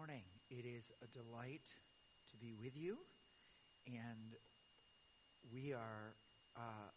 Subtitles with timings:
[0.00, 0.24] morning.
[0.48, 1.74] It is a delight
[2.30, 2.96] to be with you,
[3.86, 4.34] and
[5.52, 6.14] we are
[6.56, 6.88] uh,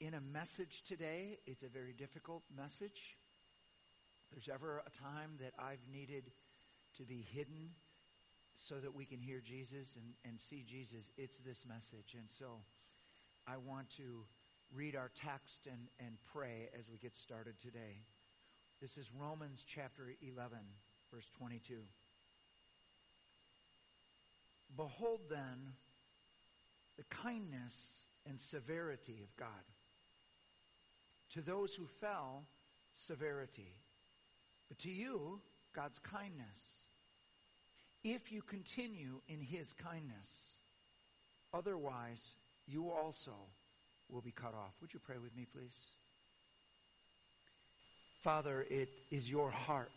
[0.00, 1.40] in a message today.
[1.44, 3.18] It's a very difficult message.
[4.30, 6.30] There's ever a time that I've needed
[6.96, 7.72] to be hidden
[8.54, 12.16] so that we can hear Jesus and, and see Jesus, it's this message.
[12.16, 12.46] And so
[13.46, 14.24] I want to
[14.74, 18.06] read our text and, and pray as we get started today.
[18.82, 20.58] This is Romans chapter 11,
[21.14, 21.74] verse 22.
[24.76, 25.74] Behold then
[26.96, 29.48] the kindness and severity of God.
[31.34, 32.42] To those who fell,
[32.92, 33.70] severity.
[34.68, 35.40] But to you,
[35.72, 36.88] God's kindness.
[38.02, 40.58] If you continue in his kindness,
[41.54, 42.34] otherwise
[42.66, 43.46] you also
[44.10, 44.74] will be cut off.
[44.80, 45.94] Would you pray with me, please?
[48.22, 49.90] Father, it is your heart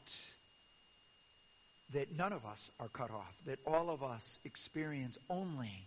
[1.94, 5.86] that none of us are cut off, that all of us experience only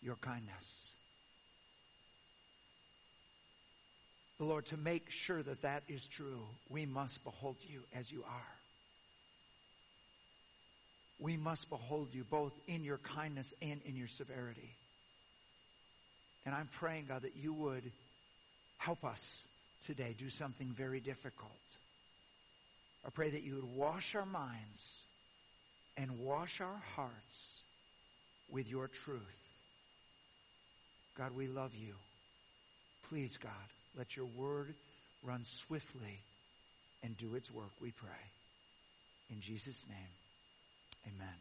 [0.00, 0.92] your kindness.
[4.38, 8.22] The Lord, to make sure that that is true, we must behold you as you
[8.22, 8.46] are.
[11.18, 14.76] We must behold you both in your kindness and in your severity.
[16.46, 17.90] And I'm praying, God, that you would
[18.76, 19.44] help us
[19.86, 21.52] today do something very difficult.
[23.06, 25.06] I pray that you would wash our minds
[25.96, 27.62] and wash our hearts
[28.50, 29.20] with your truth.
[31.16, 31.94] God, we love you.
[33.08, 33.52] Please, God,
[33.96, 34.74] let your word
[35.22, 36.20] run swiftly
[37.02, 38.08] and do its work, we pray.
[39.30, 41.34] In Jesus' name, amen.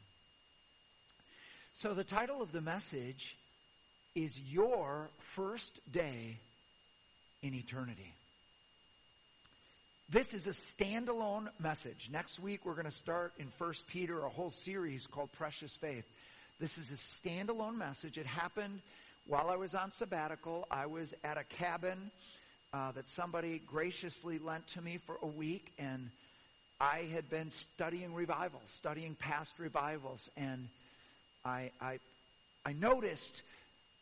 [1.73, 3.37] So, the title of the message
[4.15, 6.39] is Your First Day
[7.41, 8.13] in Eternity.
[10.09, 12.07] This is a standalone message.
[12.09, 16.05] Next week, we're going to start in 1 Peter a whole series called Precious Faith.
[16.61, 18.17] This is a standalone message.
[18.17, 18.79] It happened
[19.25, 20.65] while I was on sabbatical.
[20.71, 22.09] I was at a cabin
[22.71, 26.09] uh, that somebody graciously lent to me for a week, and
[26.79, 30.69] I had been studying revivals, studying past revivals, and
[31.43, 31.99] I, I,
[32.65, 33.43] I noticed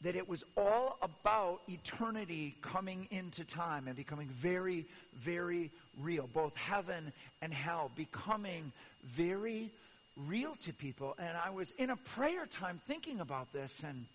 [0.01, 6.27] that it was all about eternity coming into time and becoming very, very real.
[6.27, 8.71] Both heaven and hell becoming
[9.03, 9.71] very
[10.15, 11.15] real to people.
[11.17, 14.05] And I was in a prayer time thinking about this and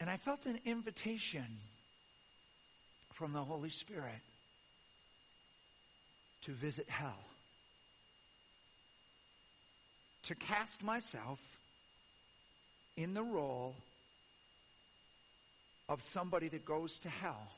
[0.00, 1.44] and I felt an invitation
[3.12, 4.22] from the Holy Spirit
[6.42, 7.18] to visit hell.
[10.24, 11.38] To cast myself
[12.96, 13.74] in the role
[15.90, 17.48] of somebody that goes to hell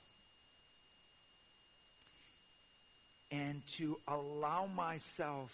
[3.31, 5.51] and to allow myself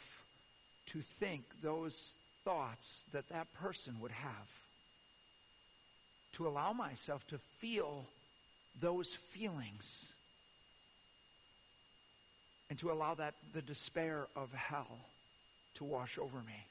[0.86, 2.12] to think those
[2.44, 4.48] thoughts that that person would have.
[6.34, 8.04] To allow myself to feel
[8.80, 10.12] those feelings.
[12.70, 14.98] And to allow that the despair of hell
[15.74, 16.64] to wash over me.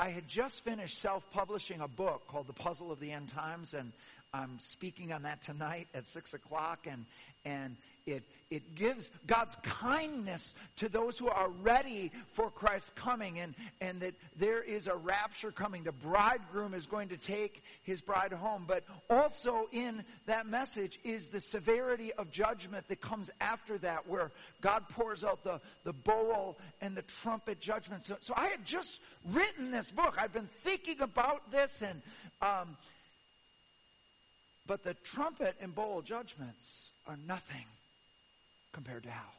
[0.00, 3.74] I had just finished self publishing a book called The Puzzle of the End Times,
[3.74, 3.92] and
[4.32, 6.86] I'm speaking on that tonight at 6 o'clock.
[6.90, 7.04] And,
[7.44, 13.54] and it, it gives God's kindness to those who are ready for Christ's coming and,
[13.80, 15.82] and that there is a rapture coming.
[15.82, 18.64] The bridegroom is going to take his bride home.
[18.68, 24.30] But also in that message is the severity of judgment that comes after that, where
[24.60, 28.04] God pours out the, the bowl and the trumpet judgment.
[28.04, 30.16] So, so I had just written this book.
[30.18, 32.02] I've been thinking about this and.
[32.40, 32.76] Um,
[34.70, 37.64] but the trumpet and bowl judgments are nothing
[38.72, 39.34] compared to hell.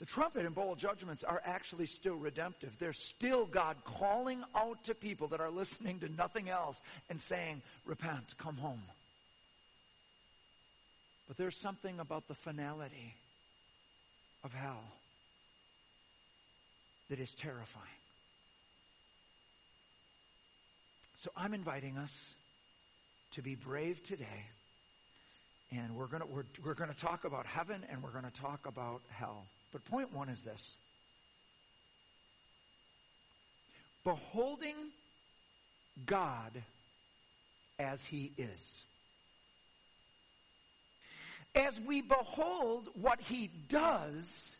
[0.00, 2.72] The trumpet and bowl judgments are actually still redemptive.
[2.78, 7.62] They're still God calling out to people that are listening to nothing else and saying,
[7.86, 8.82] Repent, come home.
[11.26, 13.14] But there's something about the finality
[14.44, 14.84] of hell
[17.10, 17.86] that is terrifying.
[21.16, 22.34] So I'm inviting us
[23.32, 24.46] to be brave today
[25.72, 28.66] and we're going we're, we're going to talk about heaven and we're going to talk
[28.66, 29.46] about hell.
[29.72, 30.76] But point one is this.
[34.04, 34.76] Beholding
[36.06, 36.62] God
[37.78, 38.84] as he is.
[41.54, 44.56] As we behold what he does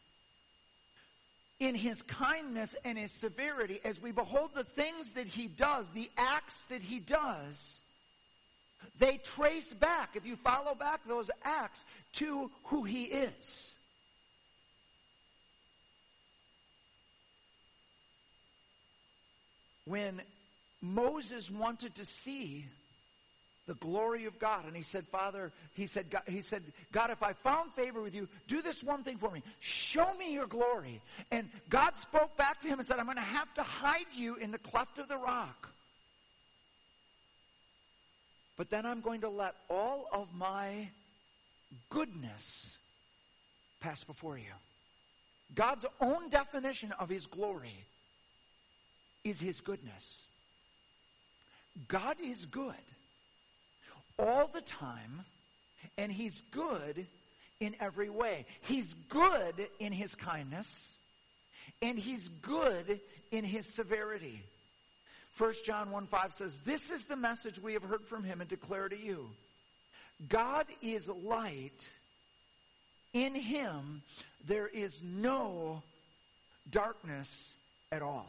[1.60, 6.10] in his kindness and his severity, as we behold the things that he does, the
[6.16, 7.82] acts that he does,
[8.98, 11.84] They trace back, if you follow back those acts,
[12.14, 13.72] to who he is.
[19.84, 20.20] When
[20.80, 22.66] Moses wanted to see
[23.70, 24.64] the glory of God.
[24.66, 28.16] And he said, Father, he said, God, he said, God, if I found favor with
[28.16, 29.44] you, do this one thing for me.
[29.60, 31.00] Show me your glory.
[31.30, 34.34] And God spoke back to him and said, I'm going to have to hide you
[34.34, 35.68] in the cleft of the rock.
[38.56, 40.88] But then I'm going to let all of my
[41.90, 42.76] goodness
[43.78, 44.52] pass before you.
[45.54, 47.84] God's own definition of his glory
[49.22, 50.24] is his goodness.
[51.86, 52.74] God is good
[54.20, 55.24] all the time,
[55.96, 57.06] and He's good
[57.60, 58.46] in every way.
[58.62, 60.96] He's good in His kindness,
[61.82, 63.00] and He's good
[63.30, 64.42] in His severity.
[65.38, 68.50] 1 John 1 5 says, This is the message we have heard from Him and
[68.50, 69.30] declare to you.
[70.28, 71.88] God is light.
[73.12, 74.02] In Him,
[74.46, 75.82] there is no
[76.70, 77.54] darkness
[77.90, 78.28] at all.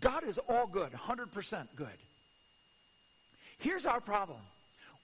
[0.00, 1.88] God is all good, 100% good.
[3.58, 4.40] Here's our problem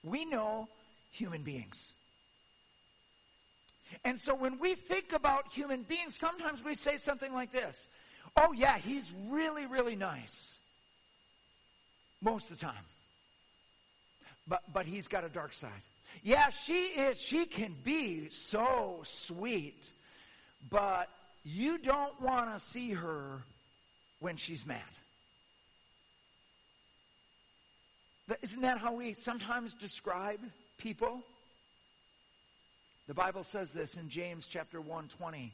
[0.03, 0.67] we know
[1.11, 1.93] human beings.
[4.03, 7.89] And so when we think about human beings, sometimes we say something like this
[8.35, 10.55] Oh, yeah, he's really, really nice.
[12.21, 12.85] Most of the time.
[14.47, 15.71] But, but he's got a dark side.
[16.23, 19.83] Yeah, she is, she can be so sweet,
[20.69, 21.07] but
[21.43, 23.43] you don't want to see her
[24.19, 24.79] when she's mad.
[28.41, 30.39] Isn't that how we sometimes describe
[30.77, 31.23] people?
[33.07, 35.51] The Bible says this in James chapter 1:20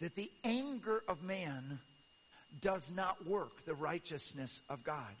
[0.00, 1.80] that the anger of man
[2.60, 5.14] does not work the righteousness of God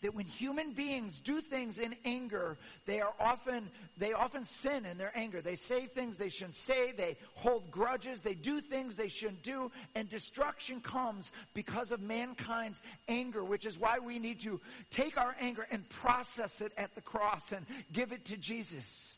[0.00, 2.56] that when human beings do things in anger,
[2.86, 5.40] they are often they often sin in their anger.
[5.40, 9.72] They say things they shouldn't say, they hold grudges, they do things they shouldn't do,
[9.96, 14.60] and destruction comes because of mankind's anger, which is why we need to
[14.90, 19.14] take our anger and process it at the cross and give it to Jesus.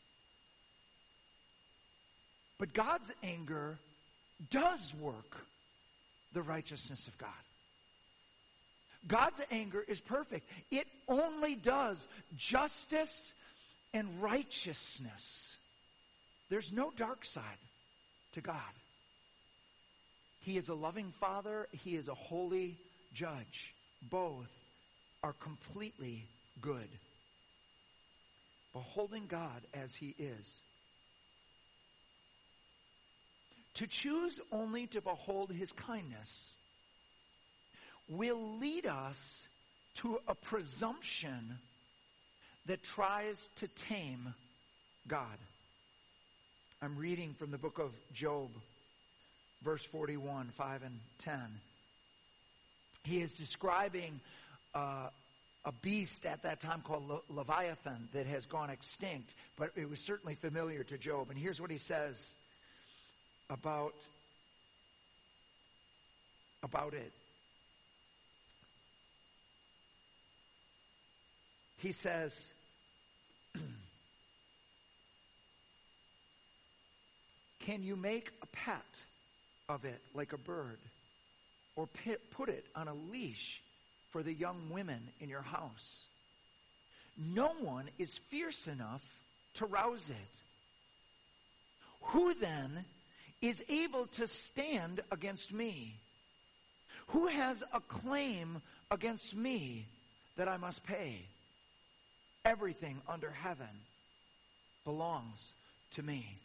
[2.57, 3.77] But God's anger
[4.49, 5.45] does work
[6.33, 7.29] the righteousness of God.
[9.07, 10.47] God's anger is perfect.
[10.69, 13.33] It only does justice
[13.93, 15.57] and righteousness.
[16.49, 17.43] There's no dark side
[18.33, 18.55] to God.
[20.41, 22.77] He is a loving father, he is a holy
[23.13, 23.73] judge.
[24.01, 24.49] Both
[25.23, 26.27] are completely
[26.61, 26.89] good.
[28.73, 30.61] Beholding God as he is.
[33.75, 36.53] To choose only to behold his kindness
[38.07, 39.47] will lead us
[39.95, 41.57] to a presumption
[42.65, 44.33] that tries to tame
[45.07, 45.37] God.
[46.81, 48.49] I'm reading from the book of Job,
[49.63, 51.39] verse 41, 5 and 10.
[53.03, 54.19] He is describing
[54.73, 55.09] uh,
[55.65, 59.99] a beast at that time called Le- Leviathan that has gone extinct, but it was
[59.99, 61.29] certainly familiar to Job.
[61.29, 62.35] And here's what he says
[63.49, 63.93] about,
[66.63, 67.11] about it.
[71.81, 72.53] He says,
[77.59, 78.85] Can you make a pet
[79.67, 80.77] of it like a bird?
[81.75, 81.87] Or
[82.29, 83.61] put it on a leash
[84.11, 86.03] for the young women in your house?
[87.17, 89.01] No one is fierce enough
[89.55, 90.15] to rouse it.
[92.01, 92.85] Who then
[93.41, 95.95] is able to stand against me?
[97.07, 98.61] Who has a claim
[98.91, 99.87] against me
[100.37, 101.25] that I must pay?
[102.45, 103.67] Everything under heaven
[104.83, 105.53] belongs
[105.95, 106.37] to me.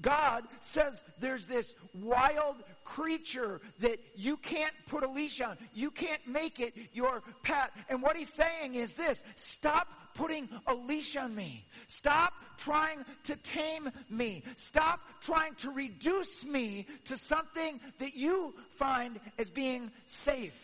[0.00, 5.56] God says there's this wild creature that you can't put a leash on.
[5.72, 7.70] You can't make it your pet.
[7.88, 11.64] And what he's saying is this stop putting a leash on me.
[11.86, 14.42] Stop trying to tame me.
[14.56, 20.54] Stop trying to reduce me to something that you find as being safe.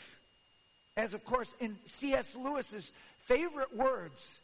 [0.96, 2.34] As, of course, in C.S.
[2.34, 2.92] Lewis's
[3.30, 4.40] favorite words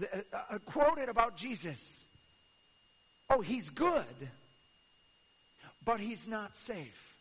[0.00, 2.06] uh, uh, quoted about Jesus.
[3.28, 4.04] Oh, he's good,
[5.84, 7.16] but he's not safe.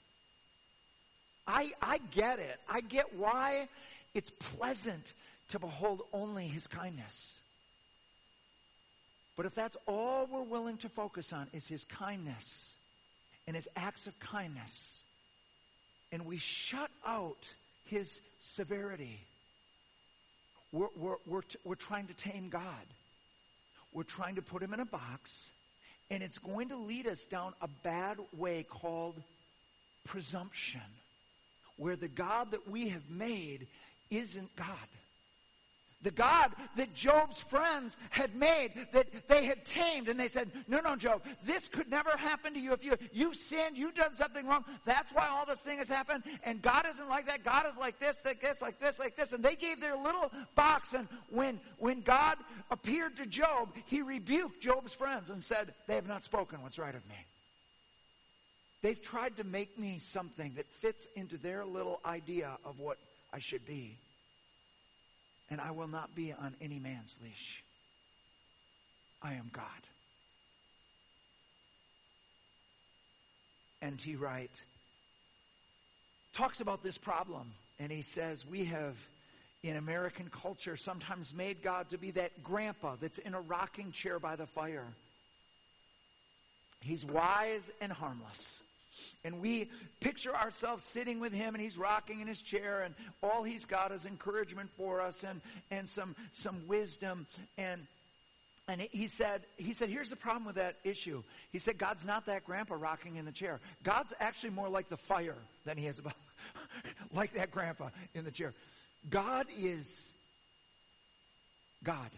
[1.48, 2.60] I, I get it.
[2.70, 3.70] I get why
[4.14, 5.14] it's pleasant
[5.50, 7.40] to behold only his kindness.
[9.36, 12.76] But if that's all we're willing to focus on is his kindness
[13.48, 15.04] and his acts of kindness,
[16.12, 17.46] and we shut out
[17.86, 19.22] his severity,
[20.74, 22.64] we're, we're, we're, t- we're trying to tame God.
[23.94, 25.52] We're trying to put him in a box,
[26.10, 29.22] and it's going to lead us down a bad way called
[30.04, 30.82] presumption,
[31.78, 33.68] where the God that we have made
[34.10, 34.68] isn't God.
[36.04, 40.82] The God that Job's friends had made, that they had tamed, and they said, No,
[40.82, 42.74] no, Job, this could never happen to you.
[42.74, 44.66] If you you sinned, you've done something wrong.
[44.86, 46.24] That's why all this thing has happened.
[46.44, 47.44] And God isn't like that.
[47.44, 49.32] God is like this, like this, like this, like this.
[49.32, 50.94] And they gave their little box.
[50.94, 52.38] And when when God
[52.70, 56.96] appeared to Job, he rebuked Job's friends and said, They have not spoken what's right
[56.96, 57.16] of me.
[58.82, 62.98] They've tried to make me something that fits into their little idea of what
[63.32, 63.98] I should be
[65.54, 67.64] and I will not be on any man's leash.
[69.22, 69.64] I am God.
[73.84, 74.16] N.T.
[74.16, 74.50] Wright
[76.34, 78.96] talks about this problem, and he says, We have,
[79.62, 84.18] in American culture, sometimes made God to be that grandpa that's in a rocking chair
[84.18, 84.88] by the fire.
[86.82, 88.64] He's wise and harmless.
[89.26, 89.70] And we
[90.02, 93.92] picture ourselves sitting with him and he's rocking in his chair and all he's got
[93.92, 95.40] is encouragement for us and,
[95.72, 97.26] and some, some wisdom.
[97.58, 97.88] And,
[98.68, 101.24] and he said, he said, here's the problem with that issue.
[101.52, 103.62] He said, God's not that grandpa rocking in the chair.
[103.84, 106.16] God's actually more like the fire than he is about,
[107.14, 108.54] like that grandpa in the chair.
[109.10, 110.12] God is
[111.82, 112.10] God.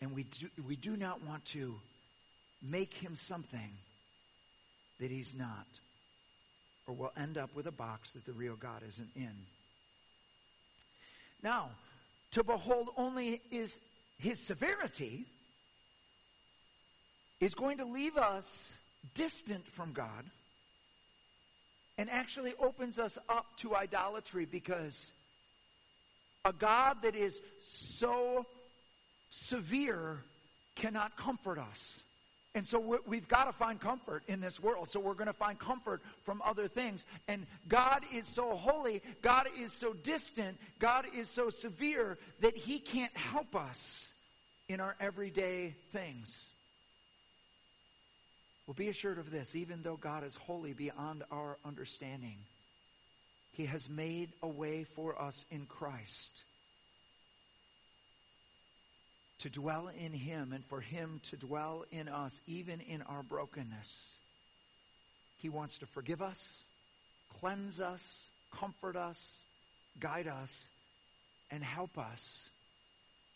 [0.00, 1.80] And we do, we do not want to
[2.62, 3.72] make him something
[5.00, 5.66] that he's not.
[6.86, 9.34] Or we'll end up with a box that the real God isn't in.
[11.42, 11.70] Now,
[12.32, 13.78] to behold only is
[14.18, 15.26] his severity
[17.40, 18.76] is going to leave us
[19.14, 20.24] distant from God
[21.96, 25.12] and actually opens us up to idolatry because
[26.44, 28.46] a God that is so
[29.30, 30.22] severe
[30.74, 32.02] cannot comfort us.
[32.54, 34.88] And so we've got to find comfort in this world.
[34.90, 37.04] So we're going to find comfort from other things.
[37.28, 42.78] And God is so holy, God is so distant, God is so severe that He
[42.78, 44.12] can't help us
[44.68, 46.50] in our everyday things.
[48.66, 52.38] Well, be assured of this even though God is holy beyond our understanding,
[53.52, 56.32] He has made a way for us in Christ
[59.40, 64.18] to dwell in Him and for Him to dwell in us, even in our brokenness.
[65.36, 66.64] He wants to forgive us,
[67.40, 69.44] cleanse us, comfort us,
[70.00, 70.68] guide us,
[71.50, 72.50] and help us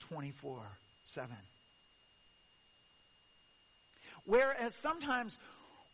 [0.01, 0.59] 24
[1.05, 1.31] 7.
[4.25, 5.39] Whereas sometimes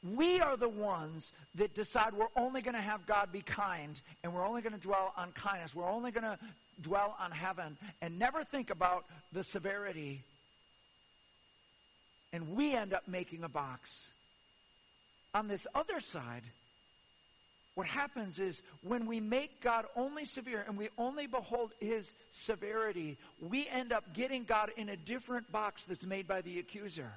[0.03, 4.33] we are the ones that decide we're only going to have God be kind and
[4.33, 5.75] we're only going to dwell on kindness.
[5.75, 6.39] We're only going to
[6.81, 10.25] dwell on heaven and never think about the severity.
[12.33, 14.07] And we end up making a box.
[15.35, 16.43] On this other side,
[17.75, 23.19] what happens is when we make God only severe and we only behold his severity,
[23.41, 27.13] we end up getting God in a different box that's made by the accuser.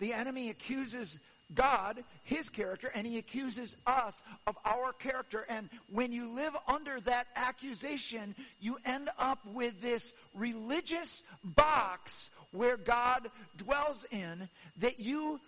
[0.00, 1.18] The enemy accuses
[1.54, 5.46] God, his character, and he accuses us of our character.
[5.48, 12.76] And when you live under that accusation, you end up with this religious box where
[12.76, 15.40] God dwells in that you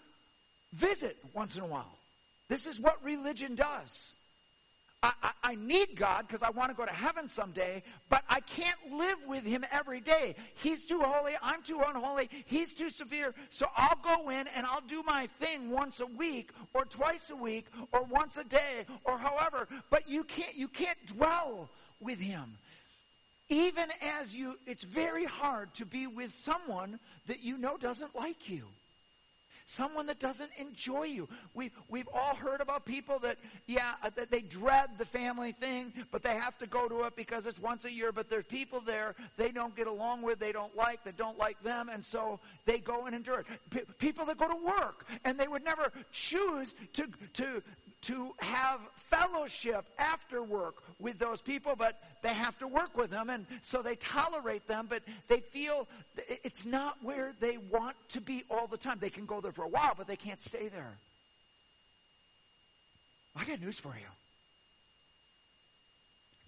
[0.73, 1.99] visit once in a while.
[2.49, 4.15] This is what religion does.
[5.03, 8.79] I, I, need God because I want to go to heaven someday, but I can't
[8.93, 10.35] live with Him every day.
[10.57, 11.33] He's too holy.
[11.43, 12.29] I'm too unholy.
[12.45, 13.35] He's too severe.
[13.49, 17.37] So I'll go in and I'll do my thing once a week or twice a
[17.37, 19.69] week or once a day or however.
[19.89, 22.59] But you can't, you can't dwell with Him.
[23.49, 23.89] Even
[24.19, 28.65] as you, it's very hard to be with someone that you know doesn't like you
[29.71, 31.29] someone that doesn't enjoy you.
[31.55, 35.93] We've, we've all heard about people that, yeah, uh, that they dread the family thing,
[36.11, 38.13] but they have to go to it because it's once a year.
[38.13, 41.63] But there's people there they don't get along with, they don't like, they don't like
[41.63, 43.47] them, and so they go and endure it.
[43.71, 47.63] P- people that go to work and they would never choose to, to,
[48.03, 53.31] to have fellowship after work with those people, but they have to work with them,
[53.31, 55.89] and so they tolerate them, but they feel
[56.45, 58.99] it's not where they want to be all the time.
[59.01, 60.97] They can go there for a while, but they can't stay there.
[63.37, 64.09] I got news for you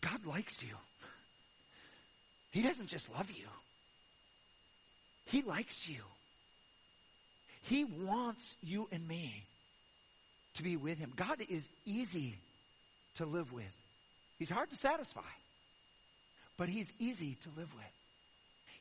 [0.01, 0.75] God likes you,
[2.51, 3.47] He doesn't just love you,
[5.27, 6.03] He likes you.
[7.65, 9.45] He wants you and me
[10.55, 11.13] to be with him.
[11.15, 12.39] God is easy
[13.17, 13.65] to live with.
[14.39, 15.21] He's hard to satisfy.
[16.57, 17.85] but He's easy to live with.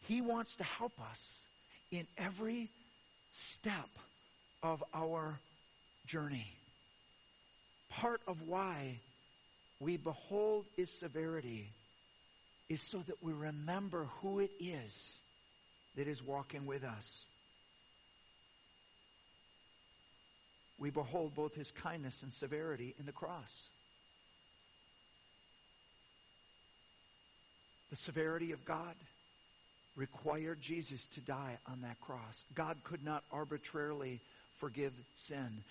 [0.07, 1.45] He wants to help us
[1.91, 2.69] in every
[3.31, 3.89] step
[4.63, 5.39] of our
[6.05, 6.47] journey.
[7.89, 8.99] Part of why
[9.79, 11.69] we behold His severity
[12.69, 15.17] is so that we remember who it is
[15.95, 17.25] that is walking with us.
[20.77, 23.67] We behold both his kindness and severity in the cross.
[27.91, 28.95] The severity of God
[29.95, 32.43] required Jesus to die on that cross.
[32.55, 34.21] God could not arbitrarily
[34.57, 35.63] forgive sin.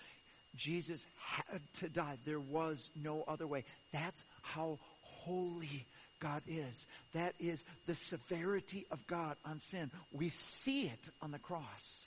[0.55, 2.17] Jesus had to die.
[2.25, 3.63] There was no other way.
[3.91, 5.85] That's how holy
[6.19, 6.87] God is.
[7.13, 9.91] That is the severity of God on sin.
[10.11, 12.05] We see it on the cross.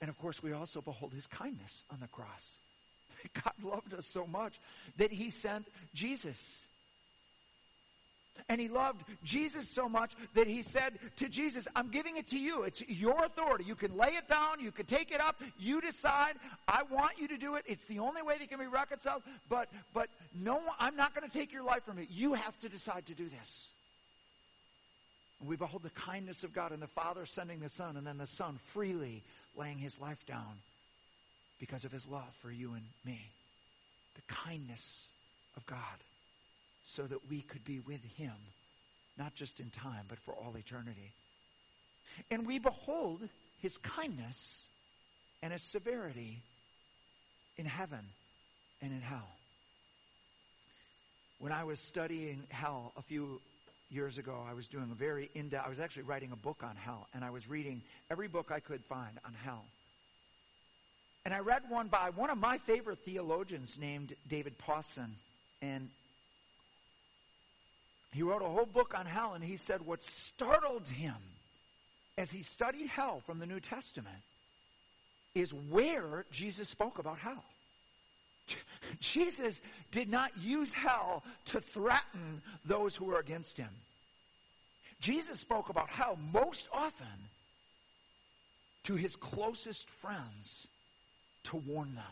[0.00, 2.58] And of course, we also behold his kindness on the cross.
[3.44, 4.58] God loved us so much
[4.96, 6.66] that he sent Jesus.
[8.48, 12.38] And he loved Jesus so much that he said to Jesus, I'm giving it to
[12.38, 12.62] you.
[12.62, 13.64] It's your authority.
[13.64, 16.34] You can lay it down, you can take it up, you decide.
[16.66, 17.64] I want you to do it.
[17.66, 19.22] It's the only way that can be reconciled.
[19.48, 22.06] But but no I'm not going to take your life from you.
[22.10, 23.68] You have to decide to do this.
[25.40, 28.18] And we behold the kindness of God and the Father sending the Son, and then
[28.18, 29.22] the Son freely
[29.56, 30.60] laying his life down
[31.58, 33.20] because of his love for you and me.
[34.14, 35.08] The kindness
[35.56, 35.78] of God
[36.82, 38.32] so that we could be with him,
[39.18, 41.12] not just in time, but for all eternity.
[42.30, 43.28] And we behold
[43.60, 44.66] his kindness
[45.42, 46.42] and his severity
[47.56, 48.00] in heaven
[48.82, 49.28] and in hell.
[51.38, 53.40] When I was studying hell a few
[53.90, 56.62] years ago, I was doing a very in depth, I was actually writing a book
[56.62, 59.64] on hell, and I was reading every book I could find on hell.
[61.24, 65.16] And I read one by one of my favorite theologians named David Pawson.
[65.60, 65.90] And
[68.12, 71.16] he wrote a whole book on hell, and he said what startled him
[72.18, 74.22] as he studied hell from the New Testament
[75.34, 77.44] is where Jesus spoke about hell.
[79.00, 83.70] Jesus did not use hell to threaten those who were against him.
[85.00, 87.06] Jesus spoke about hell most often
[88.84, 90.66] to his closest friends
[91.44, 92.04] to warn them.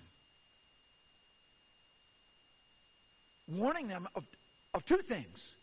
[3.48, 4.24] Warning them of,
[4.74, 5.54] of two things.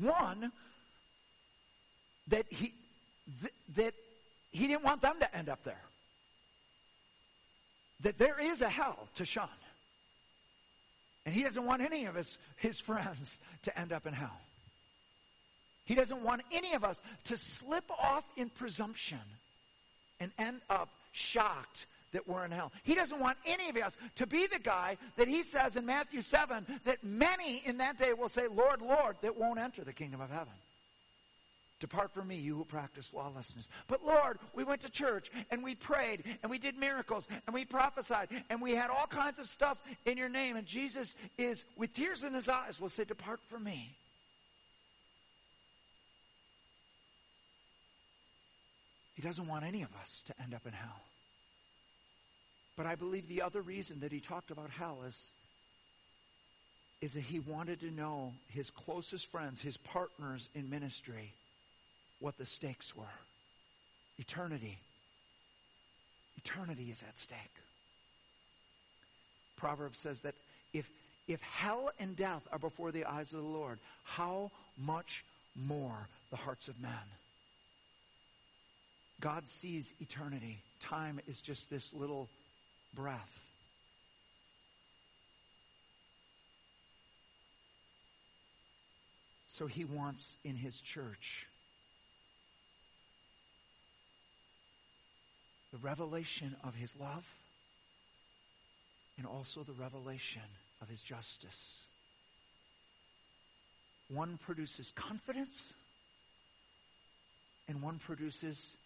[0.00, 0.52] One,
[2.28, 2.72] that he,
[3.40, 3.94] th- that
[4.50, 5.82] he didn't want them to end up there.
[8.00, 9.48] That there is a hell to shun.
[11.26, 14.40] And he doesn't want any of his, his friends to end up in hell.
[15.84, 19.18] He doesn't want any of us to slip off in presumption
[20.20, 22.72] and end up shocked that we're in hell.
[22.84, 26.22] He doesn't want any of us to be the guy that he says in Matthew
[26.22, 30.20] 7 that many in that day will say, Lord, Lord, that won't enter the kingdom
[30.20, 30.54] of heaven.
[31.80, 33.68] Depart from me, you who practice lawlessness.
[33.88, 37.64] But Lord, we went to church and we prayed and we did miracles and we
[37.64, 40.56] prophesied and we had all kinds of stuff in your name.
[40.56, 43.96] And Jesus is, with tears in his eyes, will say, Depart from me.
[49.14, 51.02] He doesn't want any of us to end up in hell.
[52.76, 55.32] But I believe the other reason that he talked about hell is,
[57.00, 61.34] is that he wanted to know his closest friends, his partners in ministry,
[62.18, 63.04] what the stakes were.
[64.18, 64.78] Eternity.
[66.36, 67.38] Eternity is at stake.
[69.56, 70.34] Proverbs says that
[70.72, 70.88] if,
[71.28, 76.36] if hell and death are before the eyes of the Lord, how much more the
[76.36, 76.90] hearts of men?
[79.20, 80.58] God sees eternity.
[80.80, 82.28] Time is just this little
[82.94, 83.40] breath.
[89.48, 91.46] So he wants in his church
[95.72, 97.24] the revelation of his love
[99.16, 100.42] and also the revelation
[100.82, 101.84] of his justice.
[104.08, 105.74] One produces confidence
[107.68, 108.76] and one produces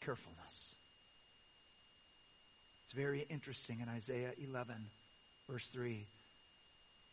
[0.00, 0.74] carefulness.
[2.88, 4.74] It's very interesting in Isaiah 11,
[5.46, 6.06] verse 3.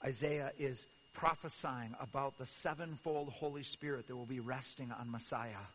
[0.06, 5.66] Isaiah is prophesying about the sevenfold Holy Spirit that will be resting on Messiah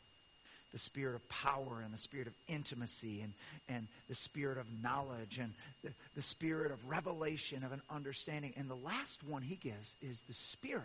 [0.72, 3.34] the spirit of power and the spirit of intimacy and,
[3.68, 5.52] and the spirit of knowledge and
[5.84, 8.54] the, the spirit of revelation of an understanding.
[8.56, 10.82] And the last one he gives is the spirit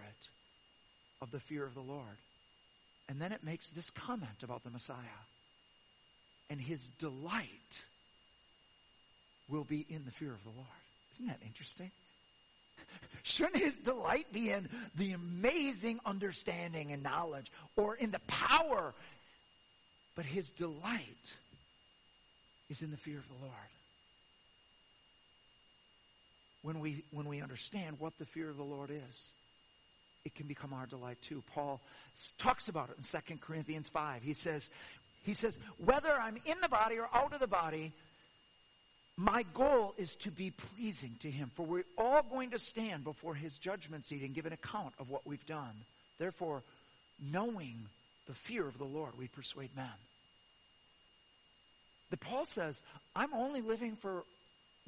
[1.21, 2.17] of the fear of the Lord.
[3.07, 4.97] And then it makes this comment about the Messiah.
[6.49, 7.85] And his delight
[9.47, 10.67] will be in the fear of the Lord.
[11.13, 11.91] Isn't that interesting?
[13.23, 18.93] Shouldn't his delight be in the amazing understanding and knowledge or in the power?
[20.15, 21.01] But his delight
[22.69, 23.53] is in the fear of the Lord.
[26.61, 29.29] When we, when we understand what the fear of the Lord is,
[30.23, 31.43] it can become our delight too.
[31.53, 31.79] Paul
[32.39, 34.23] talks about it in 2 Corinthians 5.
[34.23, 34.71] He says,
[35.23, 37.93] he says, whether I'm in the body or out of the body,
[39.17, 41.51] my goal is to be pleasing to him.
[41.55, 45.09] For we're all going to stand before his judgment seat and give an account of
[45.09, 45.85] what we've done.
[46.19, 46.63] Therefore,
[47.19, 47.87] knowing
[48.27, 49.85] the fear of the Lord, we persuade men.
[52.09, 52.81] The Paul says,
[53.15, 54.23] I'm only living for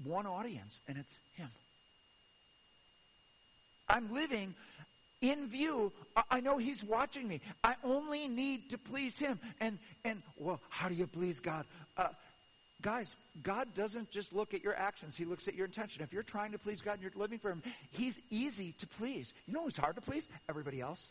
[0.04, 1.50] one audience, and it's him.
[3.90, 4.54] I'm living
[5.22, 5.92] in view.
[6.30, 7.42] I know he's watching me.
[7.64, 9.40] I only need to please him.
[9.60, 11.66] And and well, how do you please God?
[11.96, 12.10] Uh,
[12.82, 16.04] guys, God doesn't just look at your actions, He looks at your intention.
[16.04, 19.34] If you're trying to please God and you're living for Him, He's easy to please.
[19.48, 20.30] You know who's hard to please?
[20.50, 21.10] Everybody else.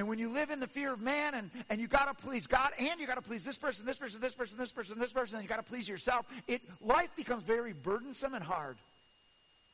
[0.00, 2.46] And when you live in the fear of man and, and you got to please
[2.46, 5.12] God and you got to please this person, this person, this person, this person, this
[5.12, 8.78] person, and you got to please yourself, it, life becomes very burdensome and hard.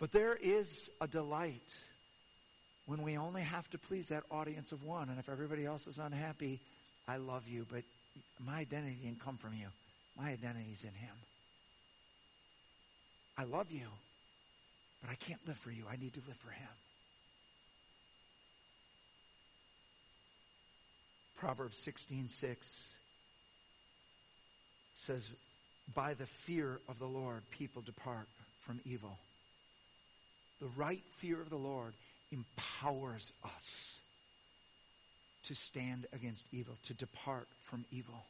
[0.01, 1.77] But there is a delight
[2.87, 5.11] when we only have to please that audience of one.
[5.11, 6.61] And if everybody else is unhappy,
[7.07, 7.85] I love you, but
[8.45, 9.69] my identity didn't come from you.
[10.17, 11.15] My identity is in Him.
[13.37, 13.87] I love you,
[15.03, 15.85] but I can't live for you.
[15.91, 16.69] I need to live for Him.
[21.37, 22.97] Proverbs 16:6
[24.95, 25.31] says,
[25.93, 28.29] "By the fear of the Lord people depart
[28.63, 29.19] from evil."
[30.59, 31.95] The right fear of the Lord
[32.31, 34.01] empowers us
[35.43, 38.27] to stand against evil, to depart from evil.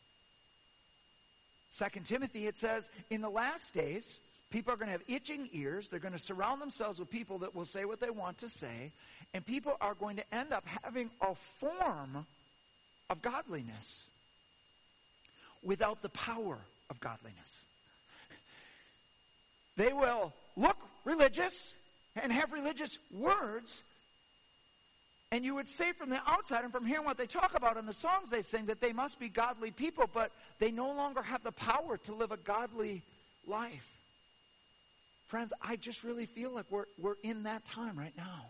[1.68, 5.88] Second Timothy, it says, in the last days, people are going to have itching ears.
[5.88, 8.92] They're going to surround themselves with people that will say what they want to say.
[9.34, 12.26] And people are going to end up having a form
[13.10, 14.08] of godliness
[15.62, 17.64] without the power of godliness.
[19.76, 21.74] They will look religious
[22.14, 23.82] and have religious words,
[25.32, 27.86] and you would say from the outside and from hearing what they talk about in
[27.86, 31.42] the songs they sing that they must be godly people, but they no longer have
[31.42, 33.02] the power to live a godly
[33.46, 33.86] life.
[35.26, 38.46] Friends, I just really feel like we're, we're in that time right now.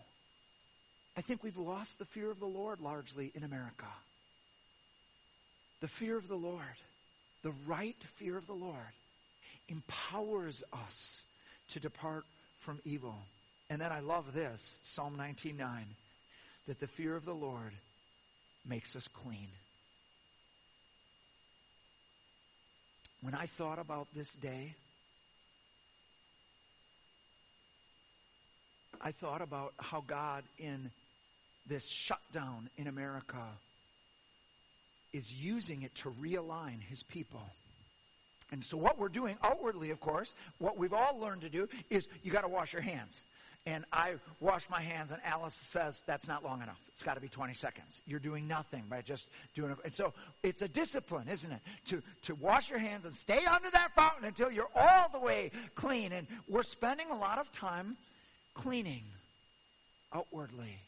[1.15, 3.87] I think we've lost the fear of the Lord largely in America.
[5.81, 6.61] The fear of the Lord,
[7.41, 8.75] the right fear of the Lord,
[9.67, 11.23] empowers us
[11.69, 12.25] to depart
[12.59, 13.15] from evil.
[13.71, 15.95] And then I love this Psalm 19:9
[16.67, 17.71] that the fear of the Lord
[18.65, 19.47] makes us clean.
[23.21, 24.75] When I thought about this day,
[29.01, 30.91] I thought about how God, in
[31.67, 33.43] this shutdown in America,
[35.13, 37.43] is using it to realign his people.
[38.51, 42.07] And so, what we're doing outwardly, of course, what we've all learned to do is
[42.23, 43.23] you got to wash your hands
[43.67, 46.79] and I wash my hands, and Alice says that's not long enough.
[46.93, 48.01] It's got to be 20 seconds.
[48.05, 49.77] You're doing nothing by just doing it.
[49.83, 51.59] And so it's a discipline, isn't it?
[51.87, 55.51] To, to wash your hands and stay under that fountain until you're all the way
[55.75, 56.13] clean.
[56.13, 57.97] And we're spending a lot of time
[58.53, 59.03] cleaning
[60.15, 60.79] outwardly.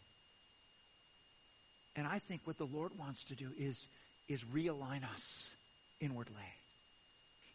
[1.97, 3.89] And I think what the Lord wants to do is,
[4.29, 5.51] is realign us
[5.99, 6.35] inwardly.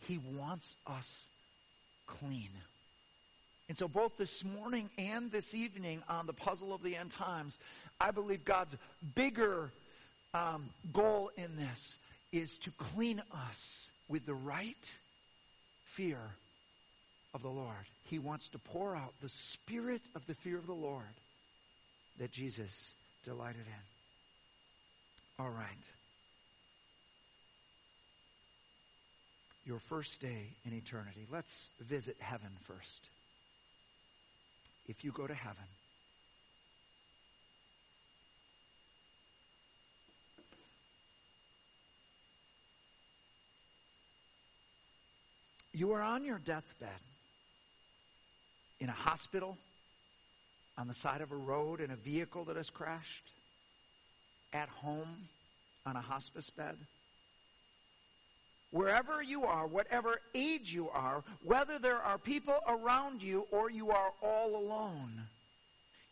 [0.07, 1.29] He wants us
[2.07, 2.51] clean.
[3.69, 7.59] And so, both this morning and this evening on the puzzle of the end times,
[7.99, 8.77] I believe God's
[9.15, 9.73] bigger
[10.35, 11.97] um, goal in this
[12.31, 14.95] is to clean us with the right
[15.85, 16.19] fear
[17.33, 17.87] of the Lord.
[18.05, 21.05] He wants to pour out the spirit of the fear of the Lord
[22.19, 22.93] that Jesus
[23.25, 25.45] delighted in.
[25.45, 25.67] All right.
[29.65, 31.27] Your first day in eternity.
[31.31, 33.09] Let's visit heaven first
[34.87, 35.65] if you go to heaven.
[45.73, 46.89] You are on your deathbed
[48.79, 49.59] in a hospital,
[50.79, 53.25] on the side of a road in a vehicle that has crashed,
[54.53, 55.29] at home
[55.85, 56.77] on a hospice bed
[58.75, 63.93] wherever you are, whatever age you are, whether there are people around you or you
[63.93, 65.13] are all alone,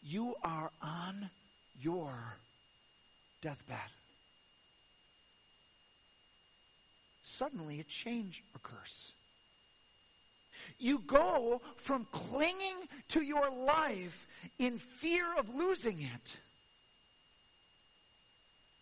[0.01, 1.29] you are on
[1.81, 2.37] your
[3.43, 3.91] deathbed.
[7.25, 9.11] Suddenly, a change occurs.
[10.79, 12.77] You go from clinging
[13.09, 14.29] to your life
[14.61, 16.37] in fear of losing it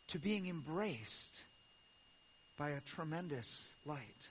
[0.09, 1.45] to being embraced
[2.61, 4.29] by a tremendous light.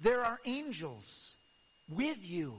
[0.00, 1.34] There are angels
[1.86, 2.54] with you,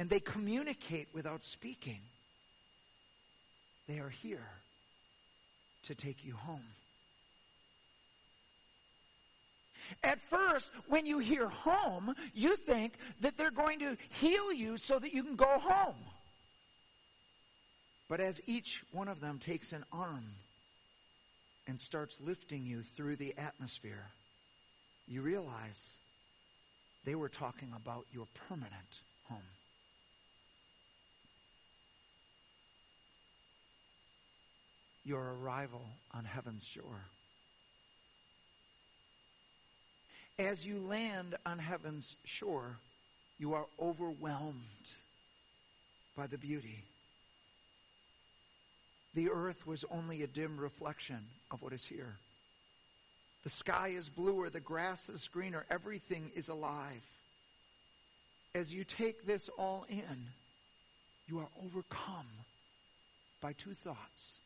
[0.00, 2.00] and they communicate without speaking.
[3.86, 4.48] They are here
[5.84, 6.66] to take you home.
[10.02, 14.98] At first, when you hear home, you think that they're going to heal you so
[14.98, 15.94] that you can go home.
[18.08, 20.24] But as each one of them takes an arm
[21.66, 24.10] and starts lifting you through the atmosphere,
[25.08, 25.96] you realize
[27.04, 29.38] they were talking about your permanent home.
[35.04, 37.04] Your arrival on heaven's shore.
[40.38, 42.78] As you land on heaven's shore,
[43.38, 44.90] you are overwhelmed
[46.16, 46.84] by the beauty.
[49.16, 52.18] The earth was only a dim reflection of what is here.
[53.44, 57.00] The sky is bluer, the grass is greener, everything is alive.
[58.54, 60.28] As you take this all in,
[61.28, 62.26] you are overcome
[63.40, 64.38] by two thoughts.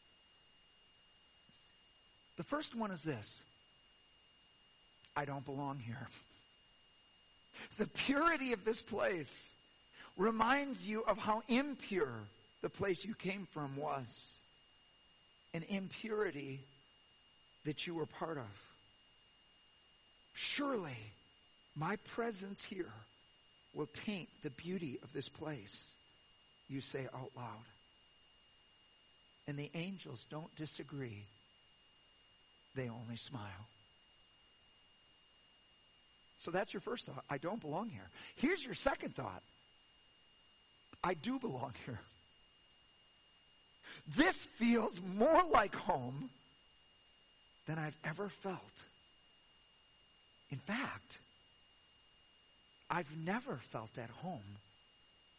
[2.37, 3.43] The first one is this
[5.17, 6.07] I don't belong here.
[7.77, 9.57] The purity of this place
[10.17, 12.21] reminds you of how impure
[12.63, 14.40] the place you came from was.
[15.53, 16.61] An impurity
[17.65, 18.45] that you were part of.
[20.33, 20.97] Surely
[21.77, 22.93] my presence here
[23.75, 25.95] will taint the beauty of this place,
[26.69, 27.67] you say out loud.
[29.47, 31.27] And the angels don't disagree,
[32.75, 33.69] they only smile.
[36.39, 37.25] So that's your first thought.
[37.29, 38.09] I don't belong here.
[38.37, 39.43] Here's your second thought
[41.03, 42.01] I do belong here.
[44.17, 46.29] This feels more like home
[47.67, 48.85] than I've ever felt.
[50.51, 51.19] In fact,
[52.91, 54.59] I've never felt at home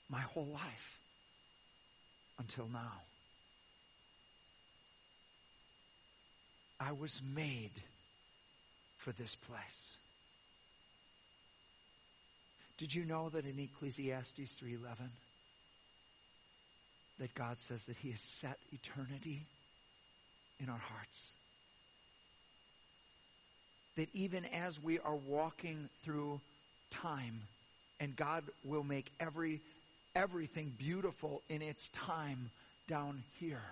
[0.09, 0.99] my whole life
[2.39, 3.01] until now.
[6.79, 7.71] I was made
[8.97, 9.97] for this place.
[12.79, 15.11] Did you know that in Ecclesiastes 3:11
[17.21, 19.45] that God says that he has set eternity
[20.59, 21.35] in our hearts?
[23.95, 26.41] That even as we are walking through
[26.89, 27.41] time
[27.99, 29.61] and God will make every
[30.15, 32.49] everything beautiful in its time
[32.87, 33.63] down here.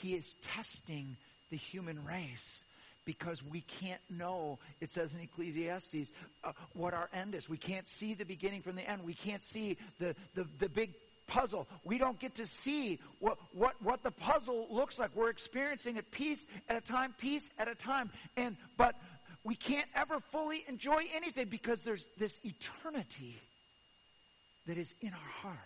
[0.00, 1.16] He is testing
[1.50, 2.64] the human race
[3.04, 6.12] because we can't know, it says in Ecclesiastes,
[6.44, 7.48] uh, what our end is.
[7.48, 9.02] We can't see the beginning from the end.
[9.02, 10.92] We can't see the, the, the big
[11.28, 11.68] puzzle.
[11.84, 15.14] We don't get to see what, what, what the puzzle looks like.
[15.14, 18.10] We're experiencing it piece at a time, piece at a time.
[18.36, 18.96] And but
[19.44, 23.40] we can't ever fully enjoy anything because there's this eternity
[24.66, 25.56] that is in our heart.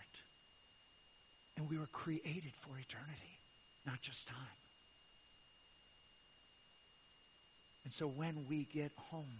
[1.57, 3.39] And we were created for eternity,
[3.85, 4.37] not just time.
[7.83, 9.39] And so when we get home,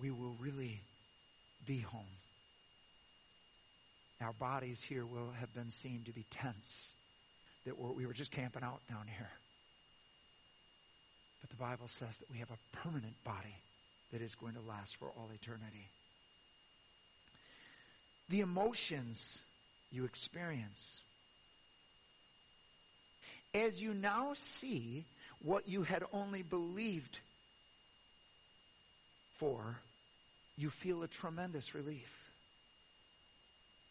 [0.00, 0.80] we will really
[1.66, 2.04] be home.
[4.20, 6.96] Our bodies here will have been seen to be tense,
[7.66, 9.30] that were, we were just camping out down here.
[11.40, 13.60] But the Bible says that we have a permanent body
[14.12, 15.88] that is going to last for all eternity.
[18.30, 19.42] The emotions
[19.90, 21.00] you experience.
[23.54, 25.04] As you now see
[25.42, 27.18] what you had only believed
[29.38, 29.78] for,
[30.56, 32.23] you feel a tremendous relief.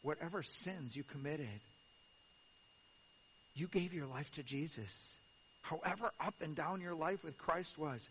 [0.04, 1.62] Whatever sins you committed,
[3.56, 5.16] you gave your life to Jesus.
[5.62, 8.08] However up and down your life with Christ was,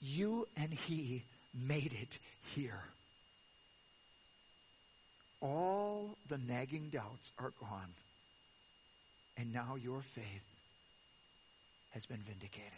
[0.00, 2.18] you and he made it
[2.54, 2.82] here.
[5.40, 7.94] All the nagging doubts are gone.
[9.36, 10.44] And now your faith
[11.90, 12.72] has been vindicated.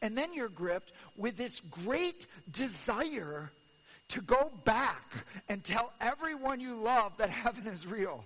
[0.00, 3.50] And then you're gripped with this great desire
[4.08, 5.12] to go back
[5.48, 8.24] and tell everyone you love that heaven is real.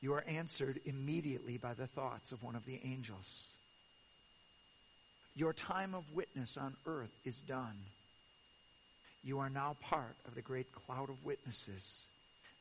[0.00, 3.48] You are answered immediately by the thoughts of one of the angels.
[5.36, 7.76] Your time of witness on earth is done.
[9.22, 12.06] You are now part of the great cloud of witnesses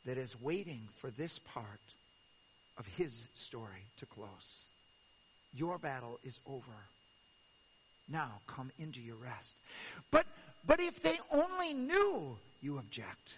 [0.06, 1.80] that is waiting for this part
[2.78, 4.66] of his story to close.
[5.54, 6.88] Your battle is over.
[8.10, 9.56] Now come into your rest.
[10.12, 10.26] But
[10.66, 13.36] but if they only knew, you object.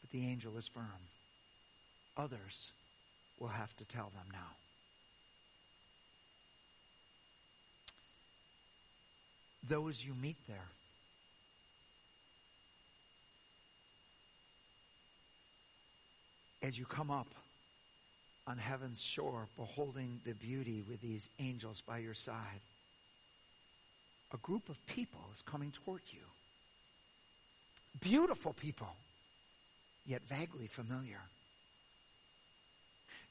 [0.00, 0.84] But the angel is firm.
[2.16, 2.70] Others
[3.38, 4.56] will have to tell them now.
[9.68, 10.68] Those you meet there.
[16.62, 17.28] As you come up
[18.46, 22.60] on heaven's shore, beholding the beauty with these angels by your side,
[24.36, 26.20] a group of people is coming toward you.
[28.00, 28.94] Beautiful people,
[30.04, 31.20] yet vaguely familiar.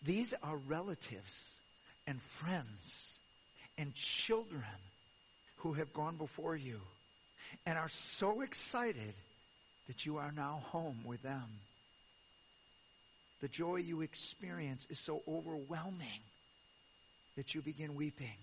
[0.01, 1.57] These are relatives
[2.07, 3.19] and friends
[3.77, 4.63] and children
[5.57, 6.81] who have gone before you
[7.67, 9.13] and are so excited
[9.87, 11.59] that you are now home with them.
[13.41, 16.23] The joy you experience is so overwhelming
[17.35, 18.37] that you begin weeping.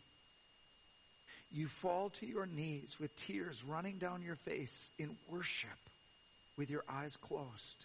[1.52, 5.68] You fall to your knees with tears running down your face in worship
[6.56, 7.84] with your eyes closed.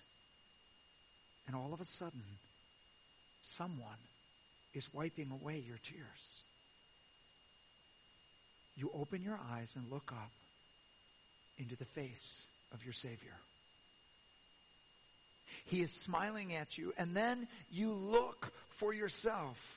[1.48, 2.24] And all of a sudden,
[3.42, 4.00] someone
[4.74, 6.42] is wiping away your tears.
[8.76, 10.32] You open your eyes and look up
[11.58, 13.36] into the face of your Savior.
[15.66, 19.77] He is smiling at you, and then you look for yourself,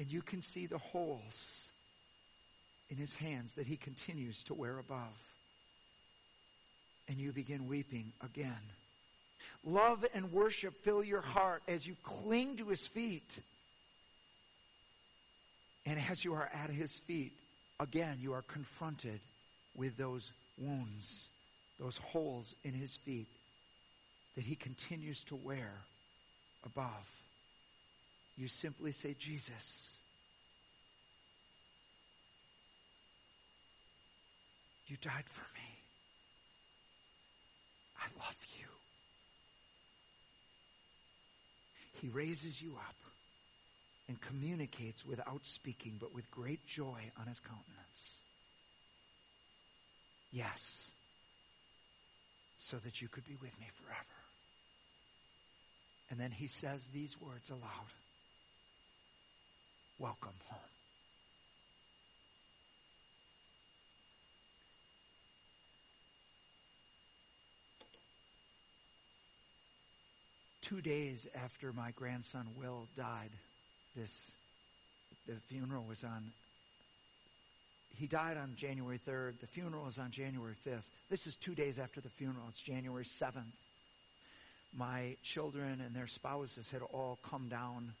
[0.00, 1.68] and you can see the holes
[2.88, 5.14] in his hands that he continues to wear above.
[7.06, 8.62] And you begin weeping again.
[9.62, 13.40] Love and worship fill your heart as you cling to his feet.
[15.84, 17.34] And as you are at his feet,
[17.78, 19.20] again, you are confronted
[19.76, 21.28] with those wounds,
[21.78, 23.28] those holes in his feet
[24.34, 25.72] that he continues to wear
[26.64, 27.19] above.
[28.40, 29.98] You simply say, Jesus,
[34.86, 35.68] you died for me.
[37.98, 38.66] I love you.
[42.00, 42.96] He raises you up
[44.08, 48.22] and communicates without speaking, but with great joy on his countenance.
[50.32, 50.90] Yes,
[52.56, 54.00] so that you could be with me forever.
[56.08, 57.92] And then he says these words aloud
[60.00, 60.58] Welcome home.
[70.62, 73.28] Two days after my grandson Will died,
[73.94, 74.32] this
[75.26, 76.32] the funeral was on
[77.94, 79.40] he died on January 3rd.
[79.40, 80.84] The funeral is on January 5th.
[81.10, 82.46] This is two days after the funeral.
[82.48, 83.52] It's January 7th
[84.72, 87.92] my children and their spouses had all come down